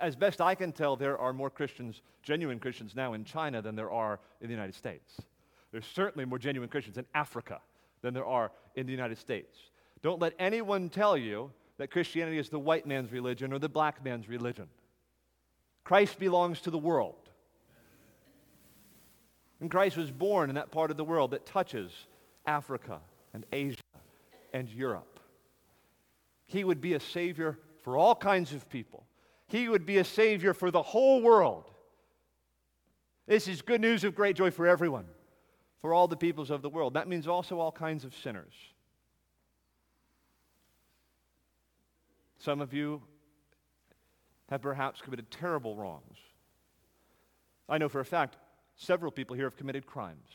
As 0.00 0.16
best 0.16 0.40
I 0.40 0.54
can 0.54 0.72
tell, 0.72 0.96
there 0.96 1.18
are 1.18 1.32
more 1.32 1.50
Christians, 1.50 2.02
genuine 2.22 2.58
Christians 2.58 2.94
now 2.94 3.14
in 3.14 3.24
China 3.24 3.62
than 3.62 3.74
there 3.74 3.90
are 3.90 4.20
in 4.40 4.48
the 4.48 4.54
United 4.54 4.74
States. 4.74 5.20
There's 5.72 5.86
certainly 5.86 6.24
more 6.24 6.38
genuine 6.38 6.68
Christians 6.68 6.98
in 6.98 7.06
Africa 7.14 7.60
than 8.02 8.14
there 8.14 8.26
are 8.26 8.52
in 8.74 8.86
the 8.86 8.92
United 8.92 9.18
States. 9.18 9.56
Don't 10.02 10.20
let 10.20 10.34
anyone 10.38 10.88
tell 10.88 11.16
you 11.16 11.50
that 11.78 11.90
Christianity 11.90 12.38
is 12.38 12.48
the 12.48 12.58
white 12.58 12.86
man's 12.86 13.12
religion 13.12 13.52
or 13.52 13.58
the 13.58 13.68
black 13.68 14.04
man's 14.04 14.28
religion. 14.28 14.66
Christ 15.84 16.18
belongs 16.18 16.60
to 16.62 16.70
the 16.70 16.78
world. 16.78 17.16
And 19.60 19.70
Christ 19.70 19.96
was 19.96 20.10
born 20.10 20.50
in 20.50 20.56
that 20.56 20.70
part 20.70 20.90
of 20.90 20.96
the 20.96 21.04
world 21.04 21.30
that 21.32 21.46
touches 21.46 21.90
Africa 22.46 23.00
and 23.32 23.44
Asia 23.52 23.80
and 24.52 24.68
Europe. 24.68 25.18
He 26.46 26.62
would 26.62 26.80
be 26.80 26.94
a 26.94 27.00
savior 27.00 27.58
for 27.82 27.96
all 27.96 28.14
kinds 28.14 28.52
of 28.52 28.68
people 28.68 29.04
he 29.48 29.68
would 29.68 29.84
be 29.86 29.98
a 29.98 30.04
Savior 30.04 30.54
for 30.54 30.70
the 30.70 30.82
whole 30.82 31.22
world. 31.22 31.70
This 33.26 33.48
is 33.48 33.62
good 33.62 33.80
news 33.80 34.04
of 34.04 34.14
great 34.14 34.36
joy 34.36 34.50
for 34.50 34.66
everyone, 34.66 35.06
for 35.80 35.92
all 35.92 36.06
the 36.06 36.16
peoples 36.16 36.50
of 36.50 36.62
the 36.62 36.68
world. 36.68 36.94
That 36.94 37.08
means 37.08 37.26
also 37.26 37.58
all 37.58 37.72
kinds 37.72 38.04
of 38.04 38.14
sinners. 38.14 38.54
Some 42.38 42.60
of 42.60 42.72
you 42.72 43.02
have 44.48 44.62
perhaps 44.62 45.00
committed 45.02 45.30
terrible 45.30 45.74
wrongs. 45.74 46.16
I 47.68 47.78
know 47.78 47.88
for 47.88 48.00
a 48.00 48.04
fact 48.04 48.36
several 48.76 49.10
people 49.10 49.34
here 49.34 49.44
have 49.46 49.56
committed 49.56 49.86
crimes. 49.86 50.28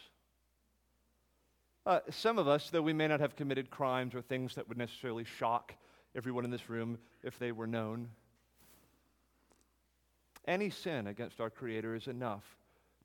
Uh, 1.86 1.99
some 2.10 2.38
of 2.38 2.47
us, 2.47 2.69
though 2.69 2.82
we 2.82 2.93
may 2.93 3.08
not 3.08 3.19
have 3.19 3.36
committed 3.36 3.69
crimes 3.69 4.15
or 4.15 4.21
things 4.21 4.56
that 4.56 4.67
would 4.69 4.78
necessarily 4.78 5.23
shock 5.23 5.73
everyone 6.15 6.45
in 6.45 6.52
this 6.52 6.69
room 6.69 6.97
if 7.23 7.38
they 7.39 7.52
were 7.52 7.67
known, 7.67 8.08
any 10.47 10.69
sin 10.69 11.08
against 11.08 11.39
our 11.39 11.49
Creator 11.49 11.95
is 11.95 12.08
enough 12.08 12.43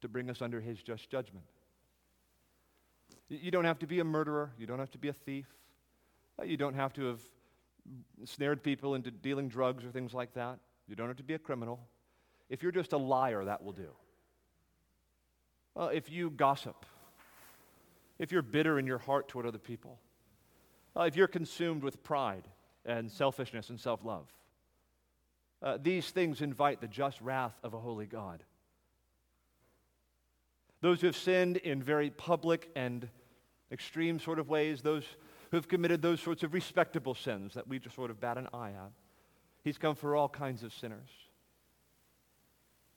to 0.00 0.08
bring 0.08 0.30
us 0.30 0.42
under 0.42 0.60
His 0.60 0.82
just 0.82 1.10
judgment. 1.10 1.44
You 3.28 3.50
don't 3.50 3.64
have 3.64 3.78
to 3.80 3.86
be 3.86 4.00
a 4.00 4.04
murderer, 4.04 4.50
you 4.58 4.66
don't 4.66 4.78
have 4.78 4.90
to 4.92 4.98
be 4.98 5.08
a 5.08 5.12
thief, 5.12 5.46
uh, 6.40 6.44
you 6.44 6.56
don't 6.56 6.74
have 6.74 6.92
to 6.94 7.06
have 7.06 7.20
snared 8.24 8.62
people 8.62 8.94
into 8.94 9.10
dealing 9.10 9.48
drugs 9.48 9.84
or 9.84 9.90
things 9.90 10.14
like 10.14 10.34
that. 10.34 10.58
You 10.86 10.96
don't 10.96 11.08
have 11.08 11.16
to 11.18 11.22
be 11.22 11.34
a 11.34 11.38
criminal. 11.38 11.80
If 12.48 12.62
you're 12.62 12.72
just 12.72 12.92
a 12.92 12.96
liar, 12.96 13.44
that 13.44 13.62
will 13.62 13.72
do. 13.72 13.90
Uh, 15.76 15.90
if 15.92 16.10
you 16.10 16.30
gossip, 16.30 16.86
if 18.18 18.32
you're 18.32 18.42
bitter 18.42 18.78
in 18.78 18.86
your 18.86 18.98
heart 18.98 19.28
toward 19.28 19.46
other 19.46 19.58
people, 19.58 19.98
uh, 20.96 21.02
if 21.02 21.14
you're 21.14 21.28
consumed 21.28 21.82
with 21.82 22.02
pride 22.02 22.48
and 22.84 23.10
selfishness 23.10 23.68
and 23.68 23.78
self 23.78 24.04
love, 24.04 24.26
uh, 25.62 25.78
these 25.80 26.10
things 26.10 26.40
invite 26.40 26.80
the 26.80 26.88
just 26.88 27.20
wrath 27.20 27.58
of 27.62 27.74
a 27.74 27.78
holy 27.78 28.06
God. 28.06 28.42
Those 30.80 31.00
who 31.00 31.08
have 31.08 31.16
sinned 31.16 31.56
in 31.56 31.82
very 31.82 32.10
public 32.10 32.70
and 32.76 33.08
extreme 33.72 34.20
sort 34.20 34.38
of 34.38 34.48
ways, 34.48 34.82
those 34.82 35.04
who 35.50 35.56
have 35.56 35.68
committed 35.68 36.02
those 36.02 36.20
sorts 36.20 36.42
of 36.42 36.54
respectable 36.54 37.14
sins 37.14 37.54
that 37.54 37.66
we 37.66 37.78
just 37.78 37.96
sort 37.96 38.10
of 38.10 38.20
bat 38.20 38.38
an 38.38 38.48
eye 38.52 38.70
at. 38.70 38.92
He's 39.64 39.78
come 39.78 39.96
for 39.96 40.14
all 40.14 40.28
kinds 40.28 40.62
of 40.62 40.72
sinners. 40.72 41.10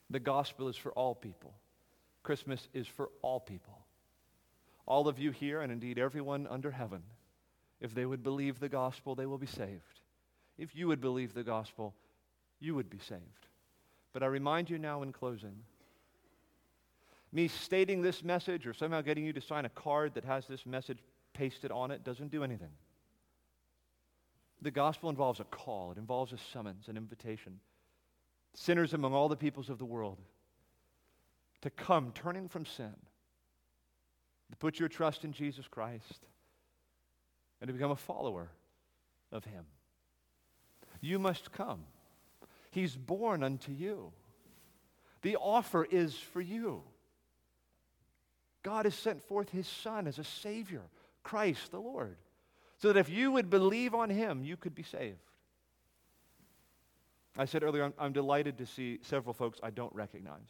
The 0.10 0.20
gospel 0.20 0.68
is 0.68 0.76
for 0.76 0.92
all 0.92 1.16
people. 1.16 1.54
Christmas 2.24 2.68
is 2.74 2.86
for 2.86 3.10
all 3.22 3.40
people. 3.40 3.80
All 4.86 5.08
of 5.08 5.18
you 5.18 5.32
here, 5.32 5.62
and 5.62 5.72
indeed 5.72 5.98
everyone 5.98 6.48
under 6.48 6.72
heaven, 6.72 7.02
if 7.80 7.96
they 7.96 8.06
would 8.06 8.22
believe 8.22 8.60
the 8.60 8.70
gospel, 8.70 9.16
they 9.16 9.26
will 9.26 9.38
be 9.38 9.48
saved. 9.48 10.02
If 10.58 10.76
you 10.76 10.88
would 10.88 11.02
believe 11.02 11.34
the 11.34 11.44
gospel, 11.44 11.96
you 12.62 12.76
would 12.76 12.90
be 12.90 13.00
saved. 13.00 13.48
But 14.14 14.24
I 14.24 14.28
remind 14.28 14.70
you 14.70 14.78
now 14.78 15.02
in 15.02 15.12
closing 15.12 15.56
me 17.34 17.48
stating 17.48 18.02
this 18.02 18.24
message 18.24 18.68
or 18.68 18.74
somehow 18.74 19.02
getting 19.02 19.26
you 19.26 19.34
to 19.34 19.42
sign 19.42 19.66
a 19.66 19.70
card 19.70 20.14
that 20.16 20.26
has 20.26 20.46
this 20.48 20.66
message 20.66 21.00
pasted 21.34 21.72
on 21.72 21.92
it 21.92 22.04
doesn't 22.04 22.32
do 22.32 22.44
anything. 22.44 22.72
The 24.62 24.72
gospel 24.72 25.10
involves 25.10 25.40
a 25.40 25.46
call, 25.46 25.92
it 25.92 25.98
involves 25.98 26.34
a 26.34 26.38
summons, 26.52 26.88
an 26.88 26.98
invitation. 26.98 27.60
Sinners 28.54 28.94
among 28.94 29.14
all 29.14 29.30
the 29.30 29.38
peoples 29.38 29.70
of 29.70 29.78
the 29.78 29.86
world 29.86 30.18
to 31.62 31.70
come 31.70 32.12
turning 32.14 32.48
from 32.48 32.66
sin, 32.66 32.94
to 34.50 34.58
put 34.58 34.80
your 34.80 34.90
trust 34.90 35.24
in 35.24 35.32
Jesus 35.32 35.68
Christ, 35.68 36.26
and 37.62 37.68
to 37.68 37.74
become 37.74 37.92
a 37.92 37.96
follower 37.96 38.50
of 39.32 39.46
Him. 39.46 39.64
You 41.00 41.18
must 41.18 41.52
come. 41.52 41.84
He's 42.72 42.96
born 42.96 43.44
unto 43.44 43.72
you. 43.72 44.12
The 45.22 45.36
offer 45.36 45.84
is 45.84 46.16
for 46.16 46.42
you. 46.42 46.82
God 48.64 48.86
has 48.86 48.96
sent 48.96 49.22
forth 49.24 49.50
His 49.50 49.68
Son 49.68 50.08
as 50.08 50.18
a 50.18 50.24
Savior, 50.24 50.82
Christ 51.24 51.72
the 51.72 51.80
Lord, 51.80 52.18
so 52.80 52.92
that 52.92 53.00
if 53.00 53.10
you 53.10 53.32
would 53.32 53.50
believe 53.50 53.94
on 53.94 54.10
Him, 54.10 54.44
you 54.44 54.58
could 54.58 54.74
be 54.74 54.84
saved. 54.84 55.18
I 57.38 57.46
said 57.46 57.64
earlier, 57.64 57.84
I'm, 57.84 57.94
I'm 57.98 58.14
delighted 58.14 58.58
to 58.58 58.66
see 58.66 59.00
several 59.04 59.34
folks 59.34 59.60
I 59.64 59.70
don't 59.70 59.94
recognize. 59.94 60.50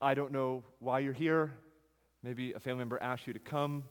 I 0.00 0.14
don't 0.14 0.32
know 0.32 0.64
why 0.78 1.00
you're 1.00 1.12
here. 1.12 1.52
Maybe 2.22 2.52
a 2.52 2.60
family 2.60 2.78
member 2.78 2.98
asked 3.02 3.26
you 3.26 3.32
to 3.32 3.38
come. 3.38 3.84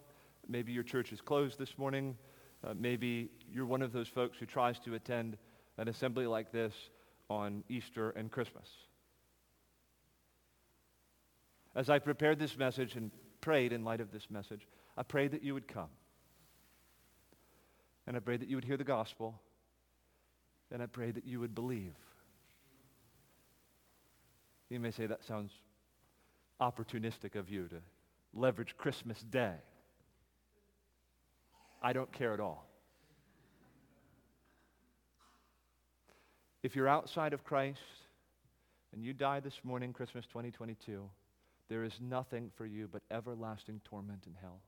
Maybe 0.48 0.72
your 0.72 0.84
church 0.84 1.12
is 1.14 1.22
closed 1.22 1.60
this 1.60 1.78
morning. 1.78 2.18
Uh, 2.66 2.74
maybe 2.78 3.30
you're 3.52 3.66
one 3.66 3.82
of 3.82 3.94
those 3.94 4.08
folks 4.08 4.38
who 4.38 4.46
tries 4.46 4.80
to 4.80 4.96
attend 4.96 5.38
an 5.78 5.88
assembly 5.88 6.28
like 6.28 6.52
this 6.52 6.74
on 7.30 7.64
Easter 7.70 8.10
and 8.12 8.30
Christmas. 8.32 8.68
As 11.76 11.90
I 11.90 12.00
prepared 12.00 12.40
this 12.40 12.58
message 12.58 12.96
and 12.96 13.12
prayed 13.42 13.72
in 13.72 13.84
light 13.86 14.02
of 14.02 14.12
this 14.12 14.30
message, 14.30 14.68
I 14.98 15.04
prayed 15.04 15.32
that 15.32 15.44
you 15.44 15.54
would 15.54 15.68
come. 15.68 15.90
And 18.08 18.18
I 18.18 18.20
prayed 18.20 18.42
that 18.42 18.50
you 18.50 18.58
would 18.58 18.66
hear 18.66 18.78
the 18.78 18.84
gospel. 18.84 19.40
And 20.72 20.82
I 20.82 20.88
prayed 20.88 21.16
that 21.16 21.26
you 21.26 21.40
would 21.40 21.56
believe. 21.56 21.96
You 24.70 24.80
may 24.80 24.92
say 24.92 25.06
that 25.06 25.24
sounds 25.24 25.52
opportunistic 26.60 27.36
of 27.36 27.50
you 27.50 27.68
to 27.68 27.78
leverage 28.34 28.76
Christmas 28.78 29.20
Day. 29.22 29.56
I 31.82 31.94
don't 31.94 32.12
care 32.12 32.34
at 32.34 32.40
all. 32.40 32.66
If 36.62 36.76
you're 36.76 36.88
outside 36.88 37.34
of 37.34 37.44
Christ 37.44 37.80
and 38.94 39.04
you 39.04 39.14
die 39.14 39.40
this 39.40 39.54
morning, 39.64 39.94
Christmas 39.94 40.26
2022, 40.28 41.10
there 41.70 41.84
is 41.84 41.94
nothing 42.02 42.52
for 42.58 42.66
you 42.66 42.90
but 42.92 43.02
everlasting 43.12 43.80
torment 43.86 44.24
in 44.26 44.34
hell. 44.42 44.60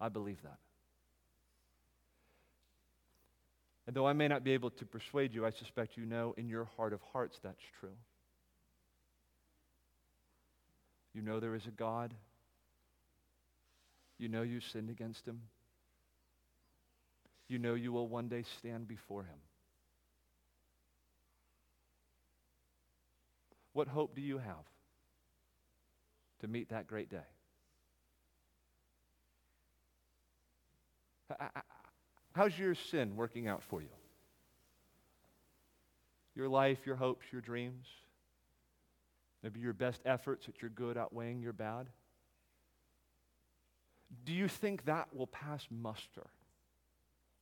I 0.00 0.08
believe 0.08 0.42
that. 0.42 0.58
And 3.86 3.96
though 3.96 4.06
I 4.06 4.12
may 4.12 4.28
not 4.28 4.44
be 4.44 4.52
able 4.52 4.70
to 4.70 4.84
persuade 4.84 5.34
you, 5.34 5.46
I 5.46 5.50
suspect 5.50 5.96
you 5.96 6.04
know 6.04 6.34
in 6.36 6.48
your 6.48 6.68
heart 6.76 6.92
of 6.92 7.00
hearts 7.12 7.38
that's 7.42 7.62
true. 7.80 7.96
You 11.14 11.22
know 11.22 11.40
there 11.40 11.54
is 11.54 11.66
a 11.66 11.70
God. 11.70 12.14
You 14.18 14.28
know 14.28 14.42
you 14.42 14.60
sinned 14.60 14.90
against 14.90 15.26
him. 15.26 15.40
You 17.50 17.58
know 17.58 17.74
you 17.74 17.92
will 17.92 18.08
one 18.08 18.28
day 18.28 18.44
stand 18.58 18.88
before 18.88 19.24
him. 19.24 19.38
What 23.74 23.88
hope 23.88 24.14
do 24.14 24.22
you 24.22 24.38
have? 24.38 24.64
to 26.40 26.48
meet 26.48 26.70
that 26.70 26.86
great 26.86 27.10
day. 27.10 27.18
How's 32.32 32.58
your 32.58 32.74
sin 32.74 33.14
working 33.14 33.46
out 33.46 33.62
for 33.62 33.80
you? 33.80 33.88
Your 36.34 36.48
life, 36.48 36.78
your 36.84 36.96
hopes, 36.96 37.26
your 37.30 37.40
dreams? 37.40 37.86
Maybe 39.42 39.60
your 39.60 39.72
best 39.72 40.00
efforts 40.04 40.48
at 40.48 40.60
your 40.60 40.70
good 40.70 40.96
outweighing 40.96 41.40
your 41.40 41.52
bad? 41.52 41.86
Do 44.24 44.32
you 44.32 44.48
think 44.48 44.86
that 44.86 45.14
will 45.14 45.28
pass 45.28 45.66
muster 45.70 46.26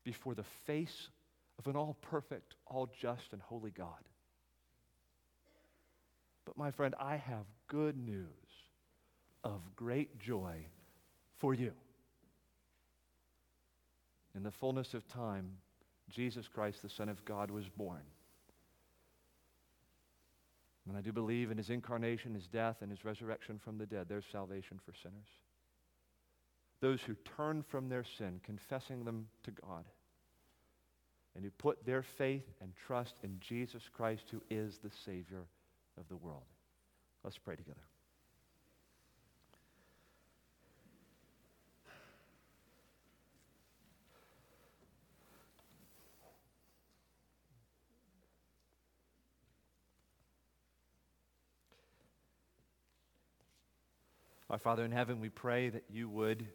before 0.05 0.35
the 0.35 0.45
face 0.67 1.09
of 1.59 1.67
an 1.67 1.77
all 1.77 1.97
perfect, 2.01 2.55
all 2.67 2.89
just, 3.01 3.33
and 3.33 3.43
holy 3.43 3.71
God? 3.71 4.05
But 6.45 6.57
my 6.57 6.71
friend, 6.71 6.95
I 6.99 7.17
have 7.17 7.45
good 7.67 7.97
news 7.97 8.27
of 9.45 9.61
great 9.77 10.19
joy 10.19 10.65
for 11.39 11.55
you. 11.55 11.73
In 14.35 14.43
the 14.43 14.51
fullness 14.51 14.95
of 14.95 15.07
time, 15.09 15.51
Jesus 16.11 16.49
Christ, 16.49 16.83
the 16.83 16.89
Son 16.89 17.09
of 17.09 17.25
God, 17.25 17.51
was 17.51 17.69
born. 17.69 18.03
And 20.89 20.97
I 20.97 21.03
do 21.03 21.13
believe 21.13 21.51
in 21.51 21.59
his 21.59 21.69
incarnation, 21.69 22.35
his 22.35 22.47
death, 22.47 22.77
and 22.81 22.91
his 22.91 23.05
resurrection 23.05 23.59
from 23.63 23.77
the 23.77 23.85
dead. 23.85 24.07
There's 24.09 24.25
salvation 24.33 24.81
for 24.85 24.95
sinners. 25.03 25.29
Those 26.81 27.01
who 27.03 27.17
turn 27.37 27.63
from 27.63 27.89
their 27.89 28.05
sin, 28.19 28.41
confessing 28.45 29.05
them 29.05 29.27
to 29.43 29.51
God, 29.51 29.85
and 31.35 31.45
who 31.45 31.51
put 31.51 31.85
their 31.85 32.03
faith 32.03 32.45
and 32.61 32.73
trust 32.87 33.15
in 33.23 33.39
Jesus 33.41 33.83
Christ, 33.93 34.25
who 34.31 34.43
is 34.49 34.79
the 34.79 34.91
Savior 35.05 35.45
of 35.99 36.09
the 36.09 36.17
world. 36.17 36.45
Let's 37.25 37.39
pray 37.39 37.57
together. 37.57 37.81
Our 54.51 54.59
Father 54.59 54.85
in 54.85 54.93
heaven, 54.93 55.21
we 55.21 55.29
pray 55.29 55.69
that 55.69 55.85
you 55.91 56.09
would 56.09 56.47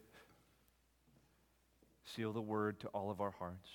seal 2.14 2.32
the 2.32 2.40
word 2.40 2.80
to 2.80 2.88
all 2.88 3.10
of 3.10 3.20
our 3.20 3.32
hearts. 3.32 3.68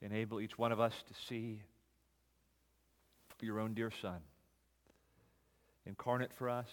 Enable 0.00 0.40
each 0.40 0.56
one 0.56 0.72
of 0.72 0.80
us 0.80 0.94
to 1.08 1.14
see 1.28 1.60
your 3.40 3.60
own 3.60 3.74
dear 3.74 3.92
Son, 4.02 4.18
incarnate 5.86 6.32
for 6.36 6.48
us, 6.50 6.68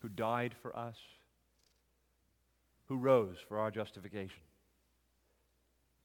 who 0.00 0.08
died 0.08 0.54
for 0.62 0.76
us, 0.76 0.96
who 2.86 2.96
rose 2.96 3.36
for 3.48 3.58
our 3.58 3.70
justification. 3.70 4.42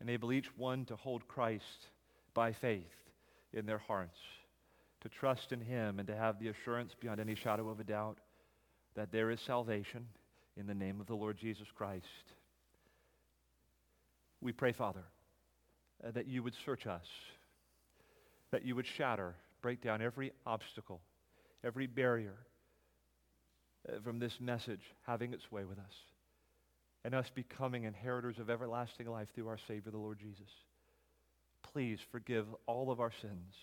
Enable 0.02 0.32
each 0.32 0.56
one 0.58 0.86
to 0.86 0.96
hold 0.96 1.28
Christ 1.28 1.88
by 2.34 2.52
faith 2.52 2.84
in 3.54 3.66
their 3.66 3.80
hearts, 3.80 4.18
to 5.02 5.10
trust 5.10 5.52
in 5.52 5.62
him, 5.62 6.00
and 6.00 6.08
to 6.08 6.16
have 6.16 6.40
the 6.40 6.50
assurance 6.50 6.96
beyond 7.00 7.20
any 7.20 7.36
shadow 7.36 7.70
of 7.70 7.80
a 7.80 7.84
doubt 7.84 8.18
that 8.98 9.12
there 9.12 9.30
is 9.30 9.40
salvation 9.40 10.06
in 10.58 10.66
the 10.66 10.74
name 10.74 11.00
of 11.00 11.06
the 11.06 11.14
Lord 11.14 11.38
Jesus 11.38 11.68
Christ. 11.78 12.06
We 14.42 14.52
pray, 14.52 14.74
Father, 14.74 15.04
uh, 16.06 16.12
that 16.12 16.28
you 16.28 16.42
would 16.44 16.56
search 16.66 16.88
us, 16.88 17.06
that 18.52 18.66
you 18.66 18.76
would 18.76 18.88
shatter, 18.88 19.36
break 19.62 19.82
down 19.82 20.02
every 20.02 20.32
obstacle, 20.46 21.00
every 21.64 21.86
barrier 21.86 22.34
uh, 23.88 24.00
from 24.04 24.18
this 24.18 24.34
message 24.40 24.82
having 25.06 25.32
its 25.32 25.52
way 25.52 25.64
with 25.64 25.78
us, 25.78 25.94
and 27.06 27.14
us 27.14 27.30
becoming 27.34 27.84
inheritors 27.84 28.40
of 28.40 28.50
everlasting 28.50 29.08
life 29.08 29.28
through 29.36 29.48
our 29.48 29.60
Savior, 29.68 29.92
the 29.92 29.98
Lord 29.98 30.18
Jesus. 30.20 30.52
Please 31.72 32.00
forgive 32.12 32.48
all 32.66 32.92
of 32.92 33.00
our 33.00 33.12
sins. 33.22 33.54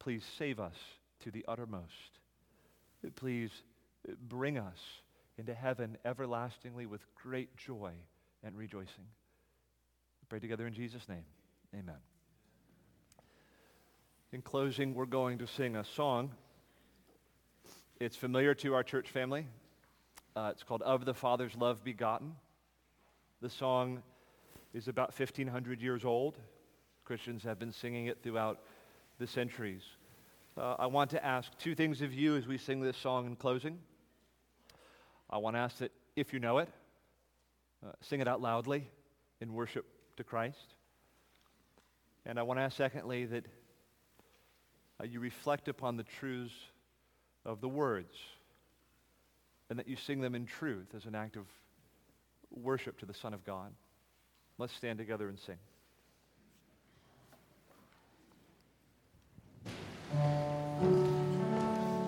Please 0.00 0.24
save 0.38 0.58
us 0.58 0.76
to 1.22 1.30
the 1.30 1.44
uttermost. 1.46 2.18
Please 3.14 3.50
bring 4.28 4.58
us 4.58 4.78
into 5.38 5.54
heaven 5.54 5.96
everlastingly 6.04 6.86
with 6.86 7.02
great 7.14 7.56
joy 7.56 7.92
and 8.42 8.56
rejoicing. 8.56 9.04
We 10.22 10.26
pray 10.28 10.38
together 10.38 10.66
in 10.66 10.74
Jesus' 10.74 11.08
name. 11.08 11.24
Amen. 11.74 11.96
In 14.32 14.42
closing, 14.42 14.94
we're 14.94 15.06
going 15.06 15.38
to 15.38 15.46
sing 15.46 15.76
a 15.76 15.84
song. 15.84 16.30
It's 17.98 18.16
familiar 18.16 18.54
to 18.54 18.74
our 18.74 18.82
church 18.82 19.10
family. 19.10 19.46
Uh, 20.36 20.50
it's 20.52 20.62
called 20.62 20.82
Of 20.82 21.04
the 21.04 21.14
Father's 21.14 21.56
Love 21.56 21.82
Begotten. 21.82 22.34
The 23.40 23.50
song 23.50 24.02
is 24.72 24.88
about 24.88 25.18
1,500 25.18 25.80
years 25.80 26.04
old. 26.04 26.36
Christians 27.04 27.42
have 27.42 27.58
been 27.58 27.72
singing 27.72 28.06
it 28.06 28.22
throughout 28.22 28.60
the 29.18 29.26
centuries. 29.26 29.82
Uh, 30.56 30.76
I 30.78 30.86
want 30.86 31.10
to 31.10 31.24
ask 31.24 31.50
two 31.58 31.74
things 31.74 32.02
of 32.02 32.12
you 32.12 32.36
as 32.36 32.46
we 32.46 32.58
sing 32.58 32.80
this 32.80 32.96
song 32.96 33.26
in 33.26 33.36
closing. 33.36 33.78
I 35.30 35.38
want 35.38 35.54
to 35.56 35.60
ask 35.60 35.78
that 35.78 35.92
if 36.16 36.32
you 36.32 36.40
know 36.40 36.58
it, 36.58 36.68
uh, 37.86 37.92
sing 38.02 38.20
it 38.20 38.28
out 38.28 38.42
loudly 38.42 38.88
in 39.40 39.54
worship 39.54 39.86
to 40.16 40.24
Christ. 40.24 40.74
And 42.26 42.38
I 42.38 42.42
want 42.42 42.58
to 42.58 42.62
ask, 42.62 42.76
secondly, 42.76 43.24
that 43.26 43.46
uh, 45.00 45.04
you 45.04 45.20
reflect 45.20 45.68
upon 45.68 45.96
the 45.96 46.04
truths 46.18 46.52
of 47.44 47.60
the 47.60 47.68
words 47.68 48.14
and 49.70 49.78
that 49.78 49.88
you 49.88 49.96
sing 49.96 50.20
them 50.20 50.34
in 50.34 50.46
truth 50.46 50.88
as 50.94 51.06
an 51.06 51.14
act 51.14 51.36
of 51.36 51.46
worship 52.50 52.98
to 52.98 53.06
the 53.06 53.14
Son 53.14 53.32
of 53.32 53.44
God. 53.44 53.72
Let's 54.58 54.74
stand 54.74 54.98
together 54.98 55.28
and 55.28 55.38
sing. 55.38 55.56